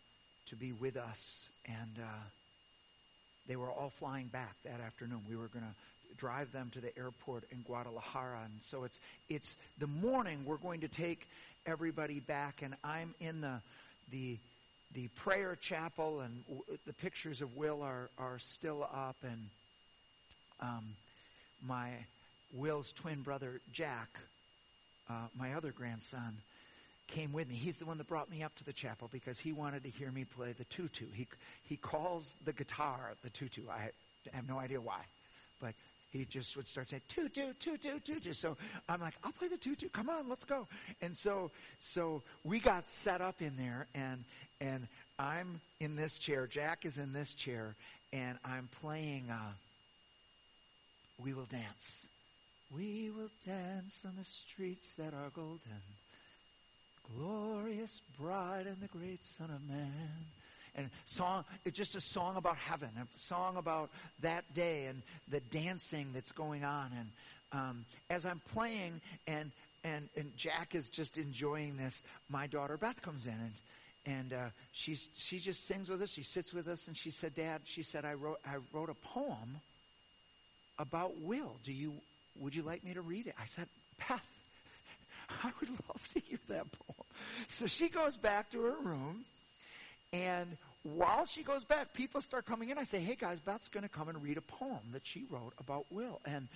[0.46, 2.06] to be with us, and uh,
[3.46, 5.20] they were all flying back that afternoon.
[5.28, 5.74] We were going to
[6.16, 8.98] drive them to the airport in Guadalajara, and so it's
[9.28, 10.44] it's the morning.
[10.44, 11.26] We're going to take
[11.66, 13.60] everybody back, and I'm in the
[14.10, 14.38] the
[14.94, 19.48] the prayer chapel, and w- the pictures of Will are are still up, and
[20.60, 20.94] um,
[21.66, 21.90] my
[22.52, 24.08] Will's twin brother Jack,
[25.08, 26.38] uh, my other grandson,
[27.10, 27.54] came with me.
[27.54, 30.10] He's the one that brought me up to the chapel because he wanted to hear
[30.10, 31.06] me play the tutu.
[31.12, 31.26] He,
[31.62, 33.62] he calls the guitar the tutu.
[33.70, 33.90] I
[34.32, 35.00] have no idea why,
[35.60, 35.74] but
[36.10, 38.32] he just would start saying tutu, tutu, tutu.
[38.32, 38.56] So
[38.88, 39.88] I'm like, I'll play the tutu.
[39.88, 40.66] Come on, let's go.
[41.00, 44.24] And so, so we got set up in there, and
[44.60, 46.46] and I'm in this chair.
[46.46, 47.76] Jack is in this chair,
[48.12, 49.30] and I'm playing.
[49.30, 49.52] Uh,
[51.22, 52.08] we will dance.
[52.74, 55.82] We will dance on the streets that are golden
[57.16, 60.26] glorious bride and the great son of man.
[60.76, 65.40] And song it's just a song about heaven a song about that day and the
[65.40, 66.90] dancing that's going on.
[66.96, 67.10] And
[67.52, 69.50] um, as i'm playing and
[69.82, 73.52] and and jack is just enjoying this my daughter beth comes in and
[74.06, 77.34] and uh, she's she just sings with us she sits with us and she said
[77.34, 79.60] dad she said i wrote i wrote a poem
[80.80, 81.56] about will.
[81.62, 81.92] Do you
[82.36, 83.34] would you like me to read it?
[83.38, 84.26] I said beth
[85.44, 87.06] I would love to hear that poem.
[87.48, 89.24] So she goes back to her room,
[90.12, 92.78] and while she goes back, people start coming in.
[92.78, 95.52] I say, hey guys, Beth's going to come and read a poem that she wrote
[95.58, 96.20] about Will.
[96.24, 96.48] And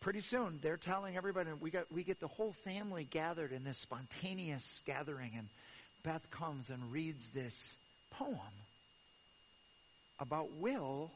[0.00, 3.78] pretty soon they're telling everybody, we, got, we get the whole family gathered in this
[3.78, 5.48] spontaneous gathering, and
[6.02, 7.76] Beth comes and reads this
[8.10, 8.38] poem
[10.18, 11.10] about Will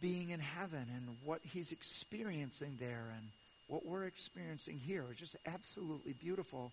[0.00, 3.28] being in heaven and what he's experiencing there and
[3.72, 6.72] what we're experiencing here is just absolutely beautiful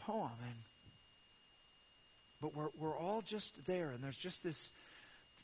[0.00, 0.30] poem.
[0.44, 0.54] And
[2.40, 4.70] but we're, we're all just there, and there's just this,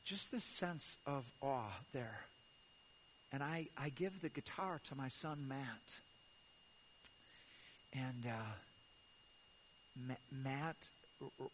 [0.05, 2.21] just this sense of awe there.
[3.33, 5.59] And I, I give the guitar to my son, Matt.
[7.93, 10.77] And uh, Matt,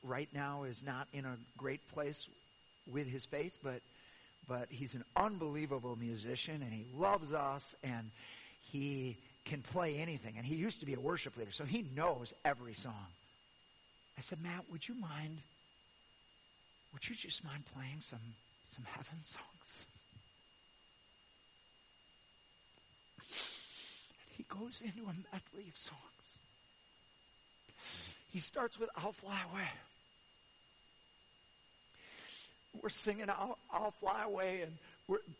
[0.02, 2.28] right now, is not in a great place
[2.86, 3.80] with his faith, but,
[4.46, 8.10] but he's an unbelievable musician, and he loves us, and
[8.72, 10.34] he can play anything.
[10.36, 13.06] And he used to be a worship leader, so he knows every song.
[14.18, 15.38] I said, Matt, would you mind?
[16.92, 18.34] Would you just mind playing some,
[18.74, 19.86] some heaven songs?
[23.18, 26.00] And he goes into a medley of songs.
[28.32, 29.68] He starts with I'll Fly Away.
[32.82, 34.72] We're singing I'll, I'll Fly Away, and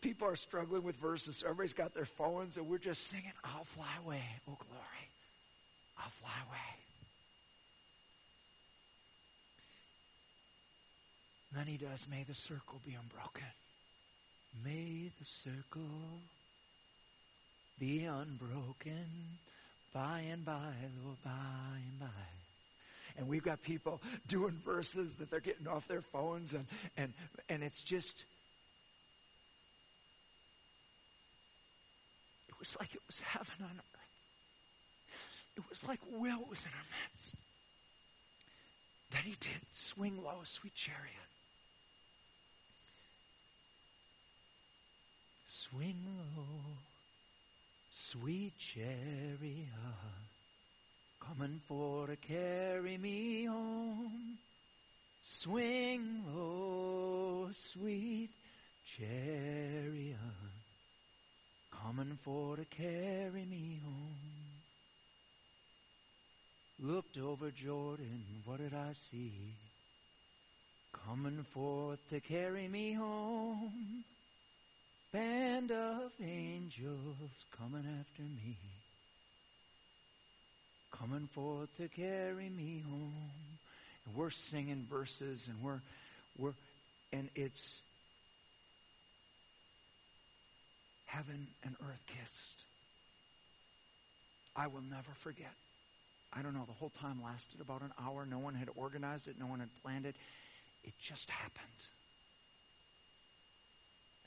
[0.01, 1.43] people are struggling with verses.
[1.43, 4.23] Everybody's got their phones, and we're just singing I'll Fly Away.
[4.47, 5.07] Oh, glory.
[5.99, 6.57] I'll fly away.
[11.55, 13.43] Then he does, May the circle be unbroken.
[14.63, 16.21] May the circle
[17.79, 19.39] be unbroken
[19.93, 21.31] by and by, Lord, by
[21.89, 22.05] and by.
[23.17, 26.65] And we've got people doing verses that they're getting off their phones, and,
[26.95, 27.13] and,
[27.49, 28.23] and it's just.
[32.57, 33.97] It was like it was heaven on earth.
[35.57, 37.35] It was like Will was in our midst.
[39.11, 41.13] That he did swing low, sweet chariot.
[45.47, 45.97] Swing
[46.35, 46.77] low,
[47.91, 49.67] sweet chariot,
[51.19, 54.39] coming for to carry me home.
[55.21, 58.31] Swing low, sweet
[58.97, 60.17] chariot,
[61.83, 64.17] coming for to carry me home.
[66.79, 69.55] Looked over Jordan, what did I see?
[71.05, 74.03] Coming forth to carry me home.
[75.11, 78.57] Band of angels coming after me,
[80.91, 83.31] coming forth to carry me home.
[84.05, 85.81] And we're singing verses, and we're
[86.37, 86.53] we're
[87.13, 87.81] and it's
[91.07, 92.63] heaven and earth kissed.
[94.55, 95.53] I will never forget.
[96.33, 98.25] I don't know, the whole time lasted about an hour.
[98.25, 100.15] No one had organized it, no one had planned it.
[100.83, 101.65] It just happened.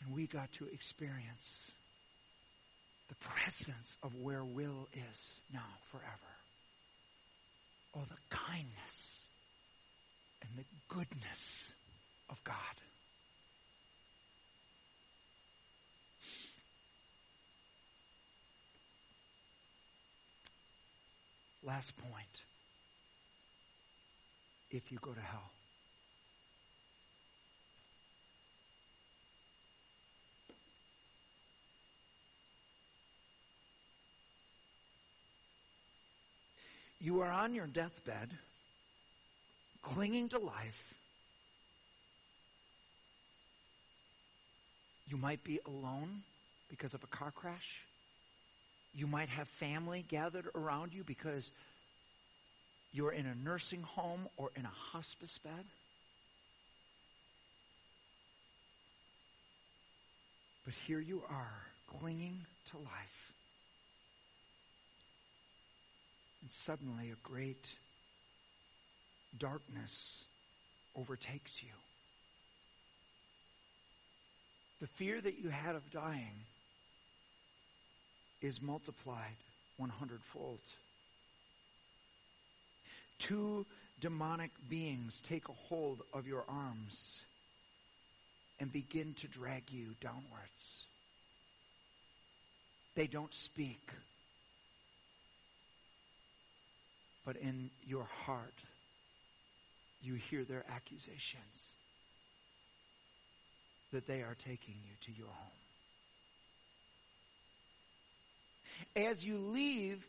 [0.03, 1.73] And we got to experience
[3.09, 6.07] the presence of where Will is now forever.
[7.95, 9.29] Oh, the kindness
[10.43, 11.75] and the goodness
[12.31, 12.55] of God.
[21.63, 22.27] Last point.
[24.71, 25.51] If you go to hell.
[37.03, 38.31] You are on your deathbed,
[39.83, 40.95] clinging to life.
[45.09, 46.23] You might be alone
[46.69, 47.85] because of a car crash.
[48.95, 51.51] You might have family gathered around you because
[52.93, 55.65] you're in a nursing home or in a hospice bed.
[60.65, 61.67] But here you are,
[61.99, 63.33] clinging to life.
[66.43, 67.67] And suddenly a great
[69.39, 70.25] darkness
[70.97, 71.71] overtakes you.
[74.81, 76.47] The fear that you had of dying
[78.41, 79.37] is multiplied
[79.77, 80.61] 100 fold.
[83.19, 83.67] Two
[84.01, 87.21] demonic beings take a hold of your arms
[88.59, 90.85] and begin to drag you downwards.
[92.95, 93.91] They don't speak
[97.31, 98.55] but in your heart,
[100.03, 101.77] you hear their accusations
[103.93, 105.70] that they are taking you to your home.
[108.97, 110.07] As you leave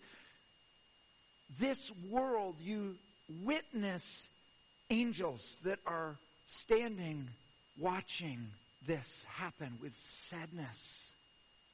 [1.59, 2.95] this world, you
[3.43, 4.27] witness
[4.89, 7.29] angels that are standing,
[7.77, 8.47] watching
[8.85, 11.13] this happen with sadness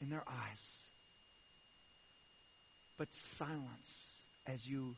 [0.02, 0.86] in their eyes,
[2.98, 4.96] but silence as you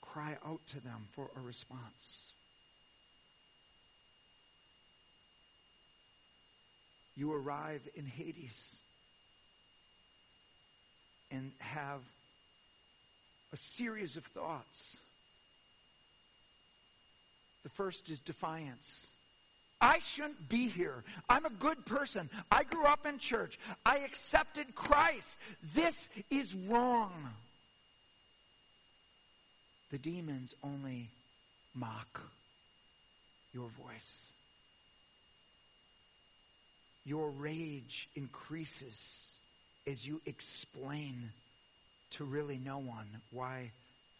[0.00, 2.32] cry out to them for a response.
[7.16, 8.80] You arrive in Hades
[11.30, 12.00] and have
[13.52, 14.98] a series of thoughts.
[17.62, 19.08] The first is defiance.
[19.80, 21.04] I shouldn't be here.
[21.28, 22.28] I'm a good person.
[22.50, 23.58] I grew up in church.
[23.86, 25.38] I accepted Christ.
[25.74, 27.12] This is wrong.
[29.90, 31.10] The demons only
[31.74, 32.20] mock
[33.54, 34.26] your voice.
[37.04, 39.37] Your rage increases
[39.88, 41.30] as you explain
[42.10, 43.72] to really no one why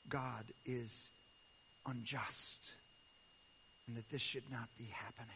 [0.08, 1.10] God is
[1.86, 2.70] unjust
[3.86, 5.28] and that this should not be happening.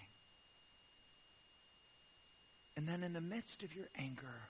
[2.76, 4.48] And then, in the midst of your anger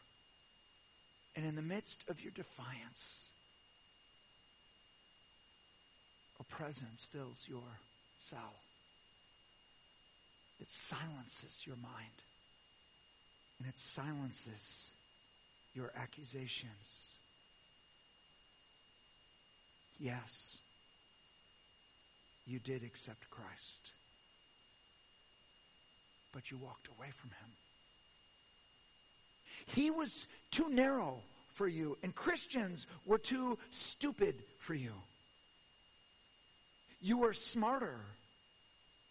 [1.34, 3.30] and in the midst of your defiance,
[6.38, 7.80] a presence fills your
[8.18, 8.54] cell.
[10.60, 12.22] It silences your mind
[13.58, 14.90] and it silences
[15.74, 17.14] your accusations.
[19.98, 20.58] Yes,
[22.46, 23.92] you did accept Christ,
[26.32, 27.50] but you walked away from him.
[29.66, 31.20] He was too narrow
[31.54, 34.92] for you, and Christians were too stupid for you.
[37.00, 38.00] You were smarter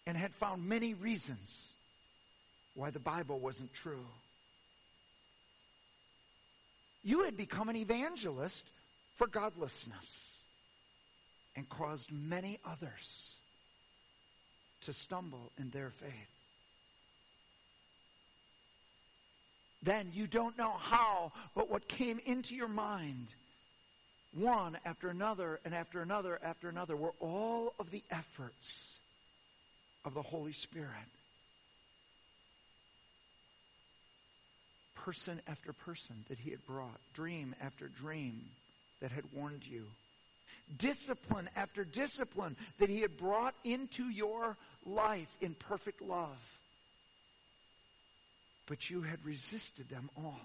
[0.06, 1.74] and had found many reasons
[2.74, 4.06] why the Bible wasn't true.
[7.04, 8.66] You had become an evangelist
[9.14, 10.44] for godlessness
[11.56, 13.36] and caused many others
[14.82, 16.10] to stumble in their faith.
[19.82, 23.28] Then you don't know how, but what came into your mind,
[24.32, 29.00] one after another and after another after another, were all of the efforts
[30.04, 30.88] of the Holy Spirit.
[35.04, 38.40] Person after person that he had brought, dream after dream
[39.00, 39.86] that had warned you,
[40.78, 46.38] discipline after discipline that he had brought into your life in perfect love.
[48.66, 50.40] But you had resisted them all.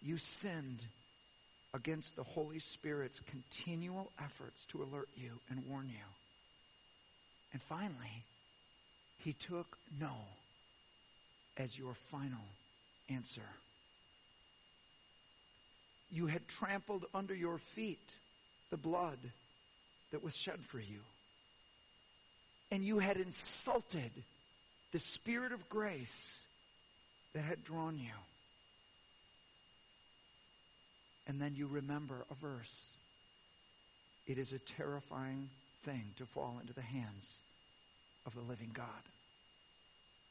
[0.00, 0.78] You sinned
[1.74, 6.06] against the Holy Spirit's continual efforts to alert you and warn you.
[7.52, 8.24] And finally,
[9.18, 10.12] he took no
[11.56, 12.44] as your final
[13.08, 13.42] answer.
[16.10, 18.10] You had trampled under your feet
[18.70, 19.18] the blood
[20.10, 21.00] that was shed for you.
[22.70, 24.10] And you had insulted
[24.92, 26.44] the Spirit of grace
[27.34, 28.12] that had drawn you.
[31.26, 32.90] And then you remember a verse.
[34.26, 35.48] It is a terrifying
[35.84, 37.40] thing to fall into the hands
[38.26, 38.86] of the living God.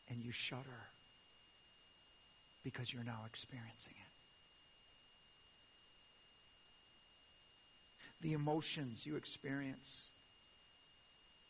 [0.10, 0.90] And you shudder
[2.64, 4.12] because you're now experiencing it.
[8.22, 10.10] The emotions you experience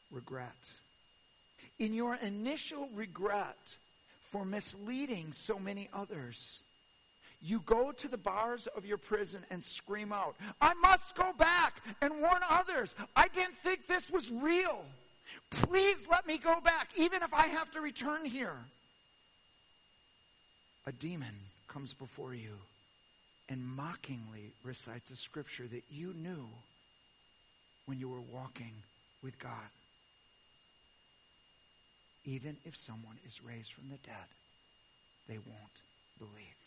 [0.10, 0.70] regret.
[1.80, 3.58] In your initial regret
[4.32, 6.64] for misleading so many others,
[7.42, 11.82] you go to the bars of your prison and scream out, I must go back
[12.02, 12.96] and warn others.
[13.16, 14.86] I didn't think this was real.
[15.50, 18.56] Please let me go back, even if I have to return here.
[20.86, 21.36] A demon
[21.68, 22.58] comes before you
[23.50, 26.48] and mockingly recites a scripture that you knew
[27.86, 28.74] when you were walking
[29.22, 29.70] with God.
[32.24, 34.28] Even if someone is raised from the dead,
[35.28, 35.82] they won't
[36.18, 36.62] believe.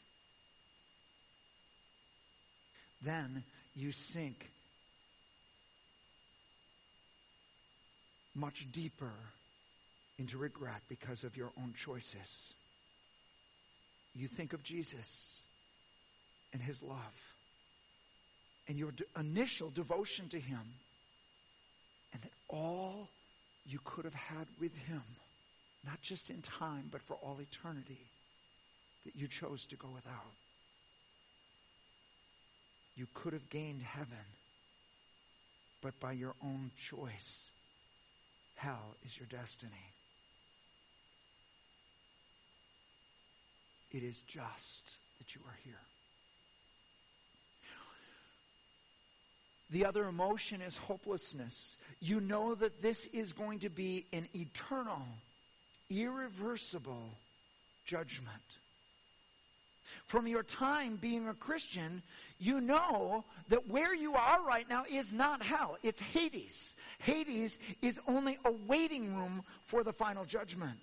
[3.05, 3.45] then
[3.75, 4.51] you sink
[8.35, 9.13] much deeper
[10.19, 12.55] into regret because of your own choices.
[14.15, 15.43] You think of Jesus
[16.53, 16.99] and his love
[18.69, 20.61] and your initial devotion to him,
[22.13, 23.09] and that all
[23.67, 25.03] you could have had with him,
[25.85, 28.07] not just in time, but for all eternity,
[29.05, 30.33] that you chose to go without.
[32.97, 34.25] You could have gained heaven,
[35.83, 37.51] but by your own choice,
[38.55, 39.73] hell is your destiny.
[43.95, 45.79] It is just that you are here.
[49.71, 51.77] The other emotion is hopelessness.
[52.01, 55.03] You know that this is going to be an eternal,
[55.89, 57.11] irreversible
[57.87, 58.43] judgment.
[60.07, 62.03] From your time being a Christian,
[62.41, 66.77] you know that where you are right now is not hell, it's Hades.
[66.99, 70.79] Hades is only a waiting room for the final judgment.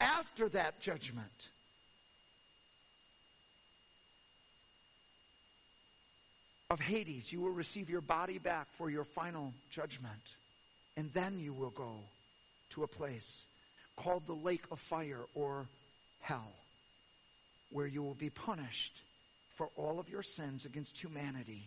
[0.00, 1.48] After that judgment,
[6.70, 10.12] of Hades, you will receive your body back for your final judgment.
[10.96, 11.94] And then you will go
[12.70, 13.46] to a place
[13.96, 15.66] called the lake of fire or
[16.20, 16.52] hell,
[17.70, 19.00] where you will be punished
[19.56, 21.62] for all of your sins against humanity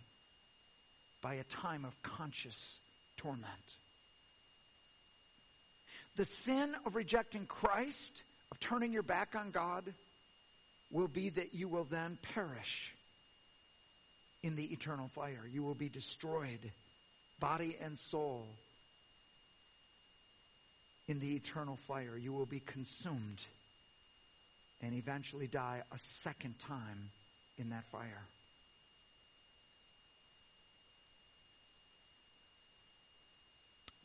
[1.22, 2.78] by a time of conscious
[3.18, 3.46] torment.
[6.16, 9.94] The sin of rejecting Christ, of turning your back on God,
[10.92, 12.94] will be that you will then perish
[14.44, 15.48] in the eternal fire.
[15.52, 16.72] You will be destroyed,
[17.40, 18.48] body and soul,
[21.08, 22.18] in the eternal fire.
[22.18, 23.42] You will be consumed
[24.82, 27.12] and eventually die a second time
[27.58, 28.26] in that fire.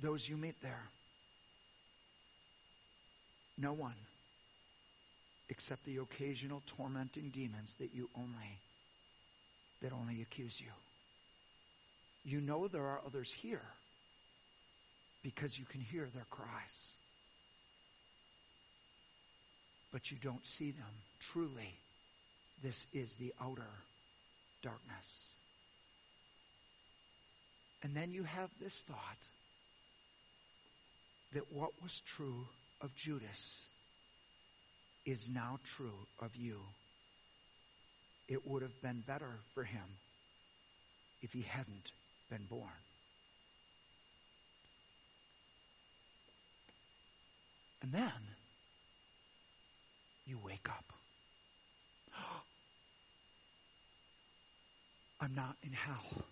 [0.01, 0.91] Those you meet there,
[3.57, 3.95] no one
[5.49, 8.61] except the occasional tormenting demons that you only
[9.83, 10.73] that only accuse you.
[12.25, 13.63] You know there are others here
[15.23, 16.95] because you can hear their cries.
[19.93, 20.87] But you don't see them.
[21.21, 21.79] Truly,
[22.63, 23.71] this is the outer
[24.63, 25.31] darkness.
[27.83, 29.19] And then you have this thought
[31.33, 32.47] that what was true
[32.81, 33.63] of Judas
[35.05, 36.61] is now true of you.
[38.29, 39.99] It would have been better for him
[41.23, 41.93] if he hadn't
[42.31, 42.71] been born.
[47.83, 48.11] And then
[50.27, 50.93] you wake up.
[55.21, 56.25] I'm not in hell.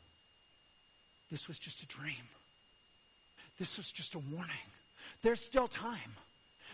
[1.31, 2.29] This was just a dream.
[3.59, 4.51] This was just a warning.
[5.23, 6.17] There's still time.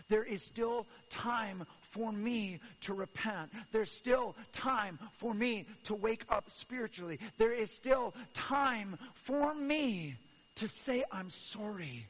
[0.08, 3.50] There is still time for me to repent.
[3.72, 7.18] There's still time for me to wake up spiritually.
[7.38, 10.16] There is still time for me
[10.56, 12.06] to say I'm sorry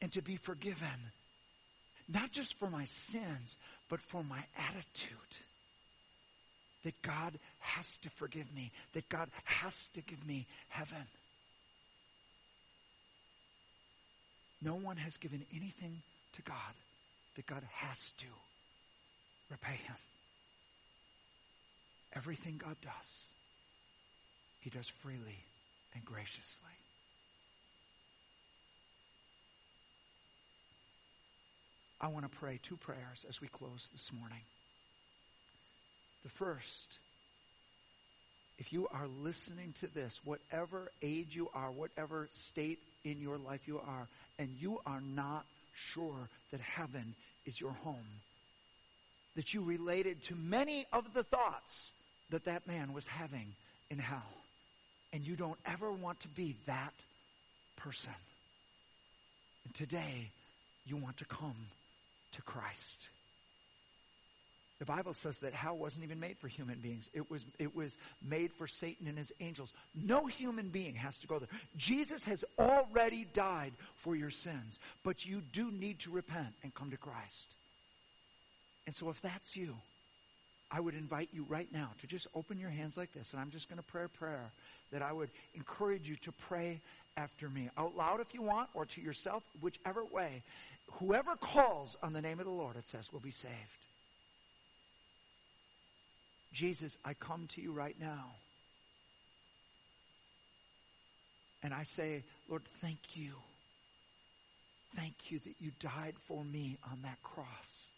[0.00, 1.12] and to be forgiven.
[2.08, 3.56] Not just for my sins,
[3.88, 5.16] but for my attitude.
[6.84, 11.06] That God has to forgive me, that God has to give me heaven.
[14.60, 16.02] No one has given anything
[16.34, 16.74] to God
[17.36, 18.26] that God has to
[19.52, 19.96] repay him.
[22.14, 23.26] Everything God does,
[24.60, 25.44] he does freely
[25.94, 26.70] and graciously.
[32.00, 34.40] I want to pray two prayers as we close this morning.
[36.24, 36.98] The first,
[38.58, 43.60] if you are listening to this, whatever age you are, whatever state in your life
[43.66, 45.44] you are, and you are not
[45.74, 47.14] sure that heaven
[47.46, 48.20] is your home,
[49.36, 51.92] that you related to many of the thoughts
[52.30, 53.54] that that man was having
[53.90, 54.22] in hell,
[55.12, 56.94] and you don't ever want to be that
[57.76, 58.12] person.
[59.64, 60.30] And today,
[60.86, 61.56] you want to come
[62.32, 63.08] to Christ.
[64.78, 67.08] The Bible says that hell wasn't even made for human beings.
[67.12, 69.72] It was, it was made for Satan and his angels.
[69.94, 71.48] No human being has to go there.
[71.76, 76.90] Jesus has already died for your sins, but you do need to repent and come
[76.90, 77.54] to Christ.
[78.86, 79.76] And so if that's you,
[80.70, 83.50] I would invite you right now to just open your hands like this, and I'm
[83.50, 84.52] just going to pray a prayer
[84.90, 86.80] that I would encourage you to pray
[87.16, 90.42] after me, out loud if you want, or to yourself, whichever way.
[90.92, 93.52] Whoever calls on the name of the Lord, it says, will be saved.
[96.52, 98.32] Jesus, I come to you right now.
[101.62, 103.32] And I say, Lord, thank you.
[104.96, 107.92] Thank you that you died for me on that cross.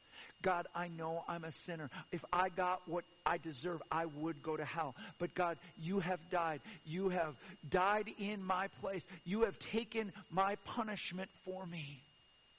[0.45, 1.89] God, I know I'm a sinner.
[2.13, 4.95] If I got what I deserve, I would go to hell.
[5.19, 6.61] But God, you have died.
[6.85, 7.35] You have
[7.71, 9.07] died in my place.
[9.25, 12.03] You have taken my punishment for me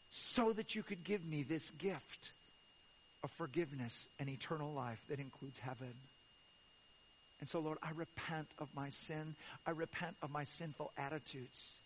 [0.09, 2.31] so that you could give me this gift
[3.23, 5.93] of forgiveness and eternal life that includes heaven.
[7.39, 9.35] And so, Lord, I repent of my sin.
[9.67, 11.79] I repent of my sinful attitudes.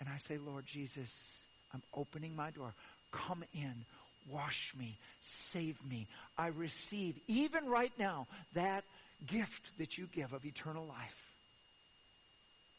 [0.00, 1.44] And I say, Lord Jesus,
[1.74, 2.72] I'm opening my door.
[3.10, 3.84] Come in,
[4.28, 6.06] wash me, save me.
[6.36, 8.84] I receive, even right now, that
[9.26, 11.32] gift that you give of eternal life.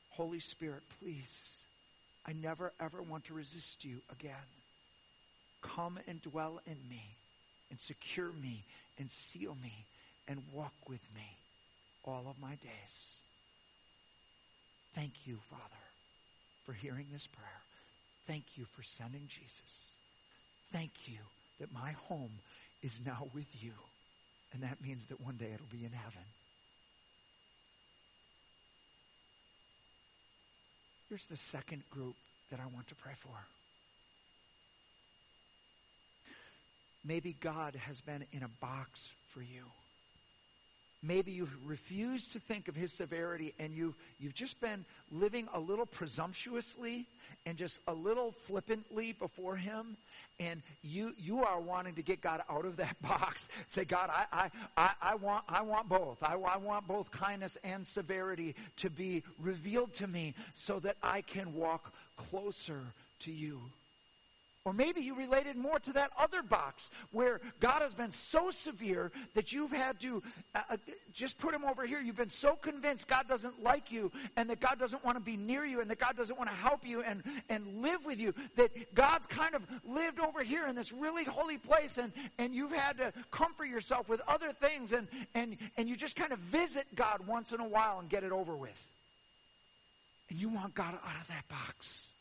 [0.09, 1.63] Holy Spirit, please,
[2.25, 4.33] I never ever want to resist you again.
[5.61, 7.17] Come and dwell in me
[7.71, 8.63] and secure me
[8.99, 9.85] and seal me
[10.27, 11.37] and walk with me
[12.03, 13.19] all of my days.
[14.93, 15.63] Thank you, Father,
[16.65, 17.63] for hearing this prayer.
[18.27, 19.95] Thank you for sending Jesus.
[20.74, 21.19] Thank you
[21.59, 22.32] that my home
[22.82, 23.71] is now with you.
[24.51, 26.24] And that means that one day it'll be in heaven.
[31.09, 32.15] Here's the second group
[32.49, 33.30] that I want to pray for.
[37.05, 39.63] Maybe God has been in a box for you.
[41.03, 45.59] Maybe you've refused to think of his severity and you, you've just been living a
[45.59, 47.05] little presumptuously
[47.45, 49.97] and just a little flippantly before him.
[50.39, 53.49] And you, you are wanting to get God out of that box.
[53.67, 56.21] Say, God, I, I, I, want, I want both.
[56.21, 61.21] I, I want both kindness and severity to be revealed to me so that I
[61.21, 62.81] can walk closer
[63.21, 63.61] to you.
[64.66, 69.11] Or maybe you related more to that other box where God has been so severe
[69.34, 70.24] that you've had to
[70.55, 70.78] uh, uh,
[71.14, 71.99] just put him over here.
[71.99, 75.36] You've been so convinced God doesn't like you and that God doesn't want to be
[75.36, 78.34] near you and that God doesn't want to help you and, and live with you
[78.55, 82.72] that God's kind of lived over here in this really holy place and, and you've
[82.72, 86.88] had to comfort yourself with other things and, and, and you just kind of visit
[86.95, 88.88] God once in a while and get it over with.
[90.30, 92.11] And you want God out of that box.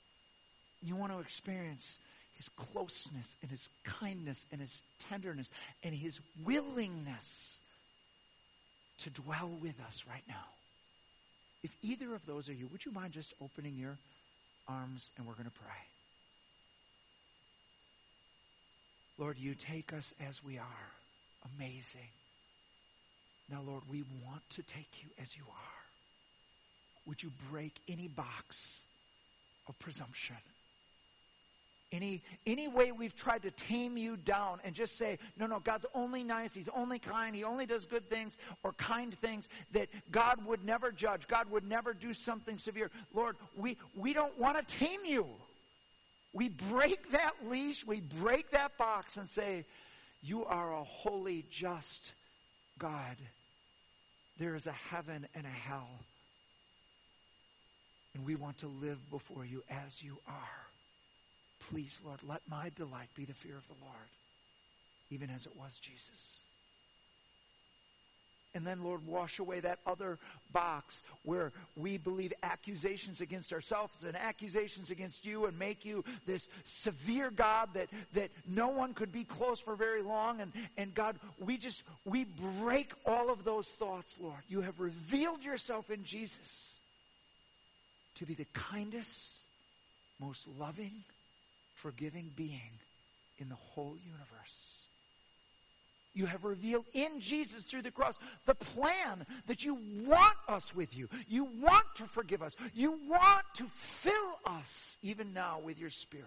[0.82, 2.01] You want to experience
[2.43, 5.49] his closeness and his kindness and his tenderness
[5.84, 7.61] and his willingness
[8.99, 10.45] to dwell with us right now.
[11.62, 13.97] If either of those are you, would you mind just opening your
[14.66, 15.70] arms and we're going to pray?
[19.18, 20.88] Lord, you take us as we are.
[21.57, 22.11] Amazing.
[23.49, 27.07] Now, Lord, we want to take you as you are.
[27.07, 28.82] Would you break any box
[29.68, 30.36] of presumption?
[31.93, 35.86] Any, any way we've tried to tame you down and just say, no, no, God's
[35.95, 40.45] only nice, He's only kind, He only does good things or kind things, that God
[40.47, 42.90] would never judge, God would never do something severe.
[43.12, 45.26] Lord, we, we don't want to tame you.
[46.32, 49.66] We break that leash, we break that box and say,
[50.22, 52.12] You are a holy, just
[52.78, 53.16] God.
[54.38, 55.90] There is a heaven and a hell.
[58.14, 60.71] And we want to live before you as you are.
[61.72, 63.96] Please, Lord, let my delight be the fear of the Lord,
[65.08, 66.40] even as it was Jesus.
[68.54, 70.18] And then, Lord, wash away that other
[70.52, 76.46] box where we believe accusations against ourselves and accusations against you and make you this
[76.64, 80.42] severe God that, that no one could be close for very long.
[80.42, 82.24] And, and God, we just, we
[82.60, 84.42] break all of those thoughts, Lord.
[84.46, 86.80] You have revealed yourself in Jesus
[88.16, 89.40] to be the kindest,
[90.20, 91.04] most loving,
[91.83, 92.78] forgiving being
[93.39, 94.87] in the whole universe.
[96.14, 100.97] You have revealed in Jesus through the cross the plan that you want us with
[100.97, 101.09] you.
[101.26, 102.55] You want to forgive us.
[102.74, 106.26] You want to fill us even now with your Spirit.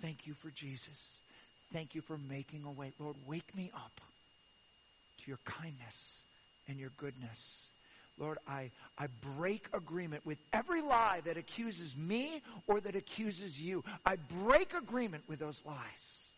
[0.00, 1.20] Thank you for Jesus.
[1.72, 2.92] Thank you for making a way.
[2.98, 4.00] Lord, wake me up
[5.18, 6.22] to your kindness
[6.68, 7.70] and your goodness
[8.18, 9.06] Lord, I, I
[9.36, 13.84] break agreement with every lie that accuses me or that accuses you.
[14.04, 16.30] I break agreement with those lies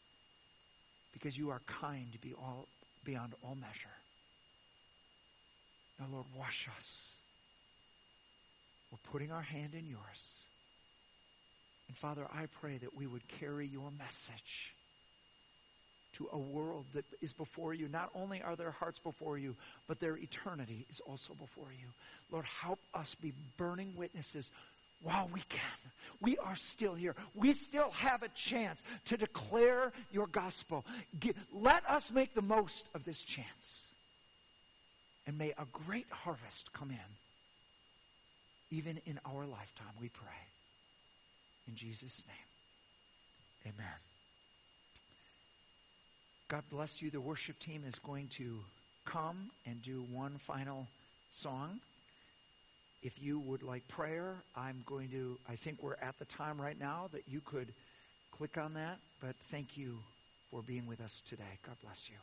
[1.12, 2.68] because you are kind be all,
[3.05, 3.97] beyond all measure.
[5.99, 7.12] Now, Lord, wash us.
[8.91, 10.45] We're putting our hand in yours.
[11.89, 14.74] And Father, I pray that we would carry your message
[16.20, 17.88] to a world that is before you.
[17.88, 19.56] Not only are their hearts before you,
[19.88, 21.88] but their eternity is also before you.
[22.30, 24.52] Lord, help us be burning witnesses
[25.02, 25.60] while we can.
[26.20, 27.14] We are still here.
[27.34, 30.84] We still have a chance to declare your gospel.
[31.52, 33.86] let us make the most of this chance.
[35.26, 40.28] And may a great harvest come in, even in our lifetime, we pray.
[41.66, 44.09] In Jesus' name, amen.
[46.51, 47.11] God bless you.
[47.11, 48.59] The worship team is going to
[49.05, 50.88] come and do one final
[51.30, 51.78] song.
[53.05, 56.78] If you would like prayer, I'm going to, I think we're at the time right
[56.78, 57.72] now that you could
[58.32, 58.98] click on that.
[59.20, 60.01] But thank you
[60.51, 61.61] for being with us today.
[61.64, 62.16] God bless you.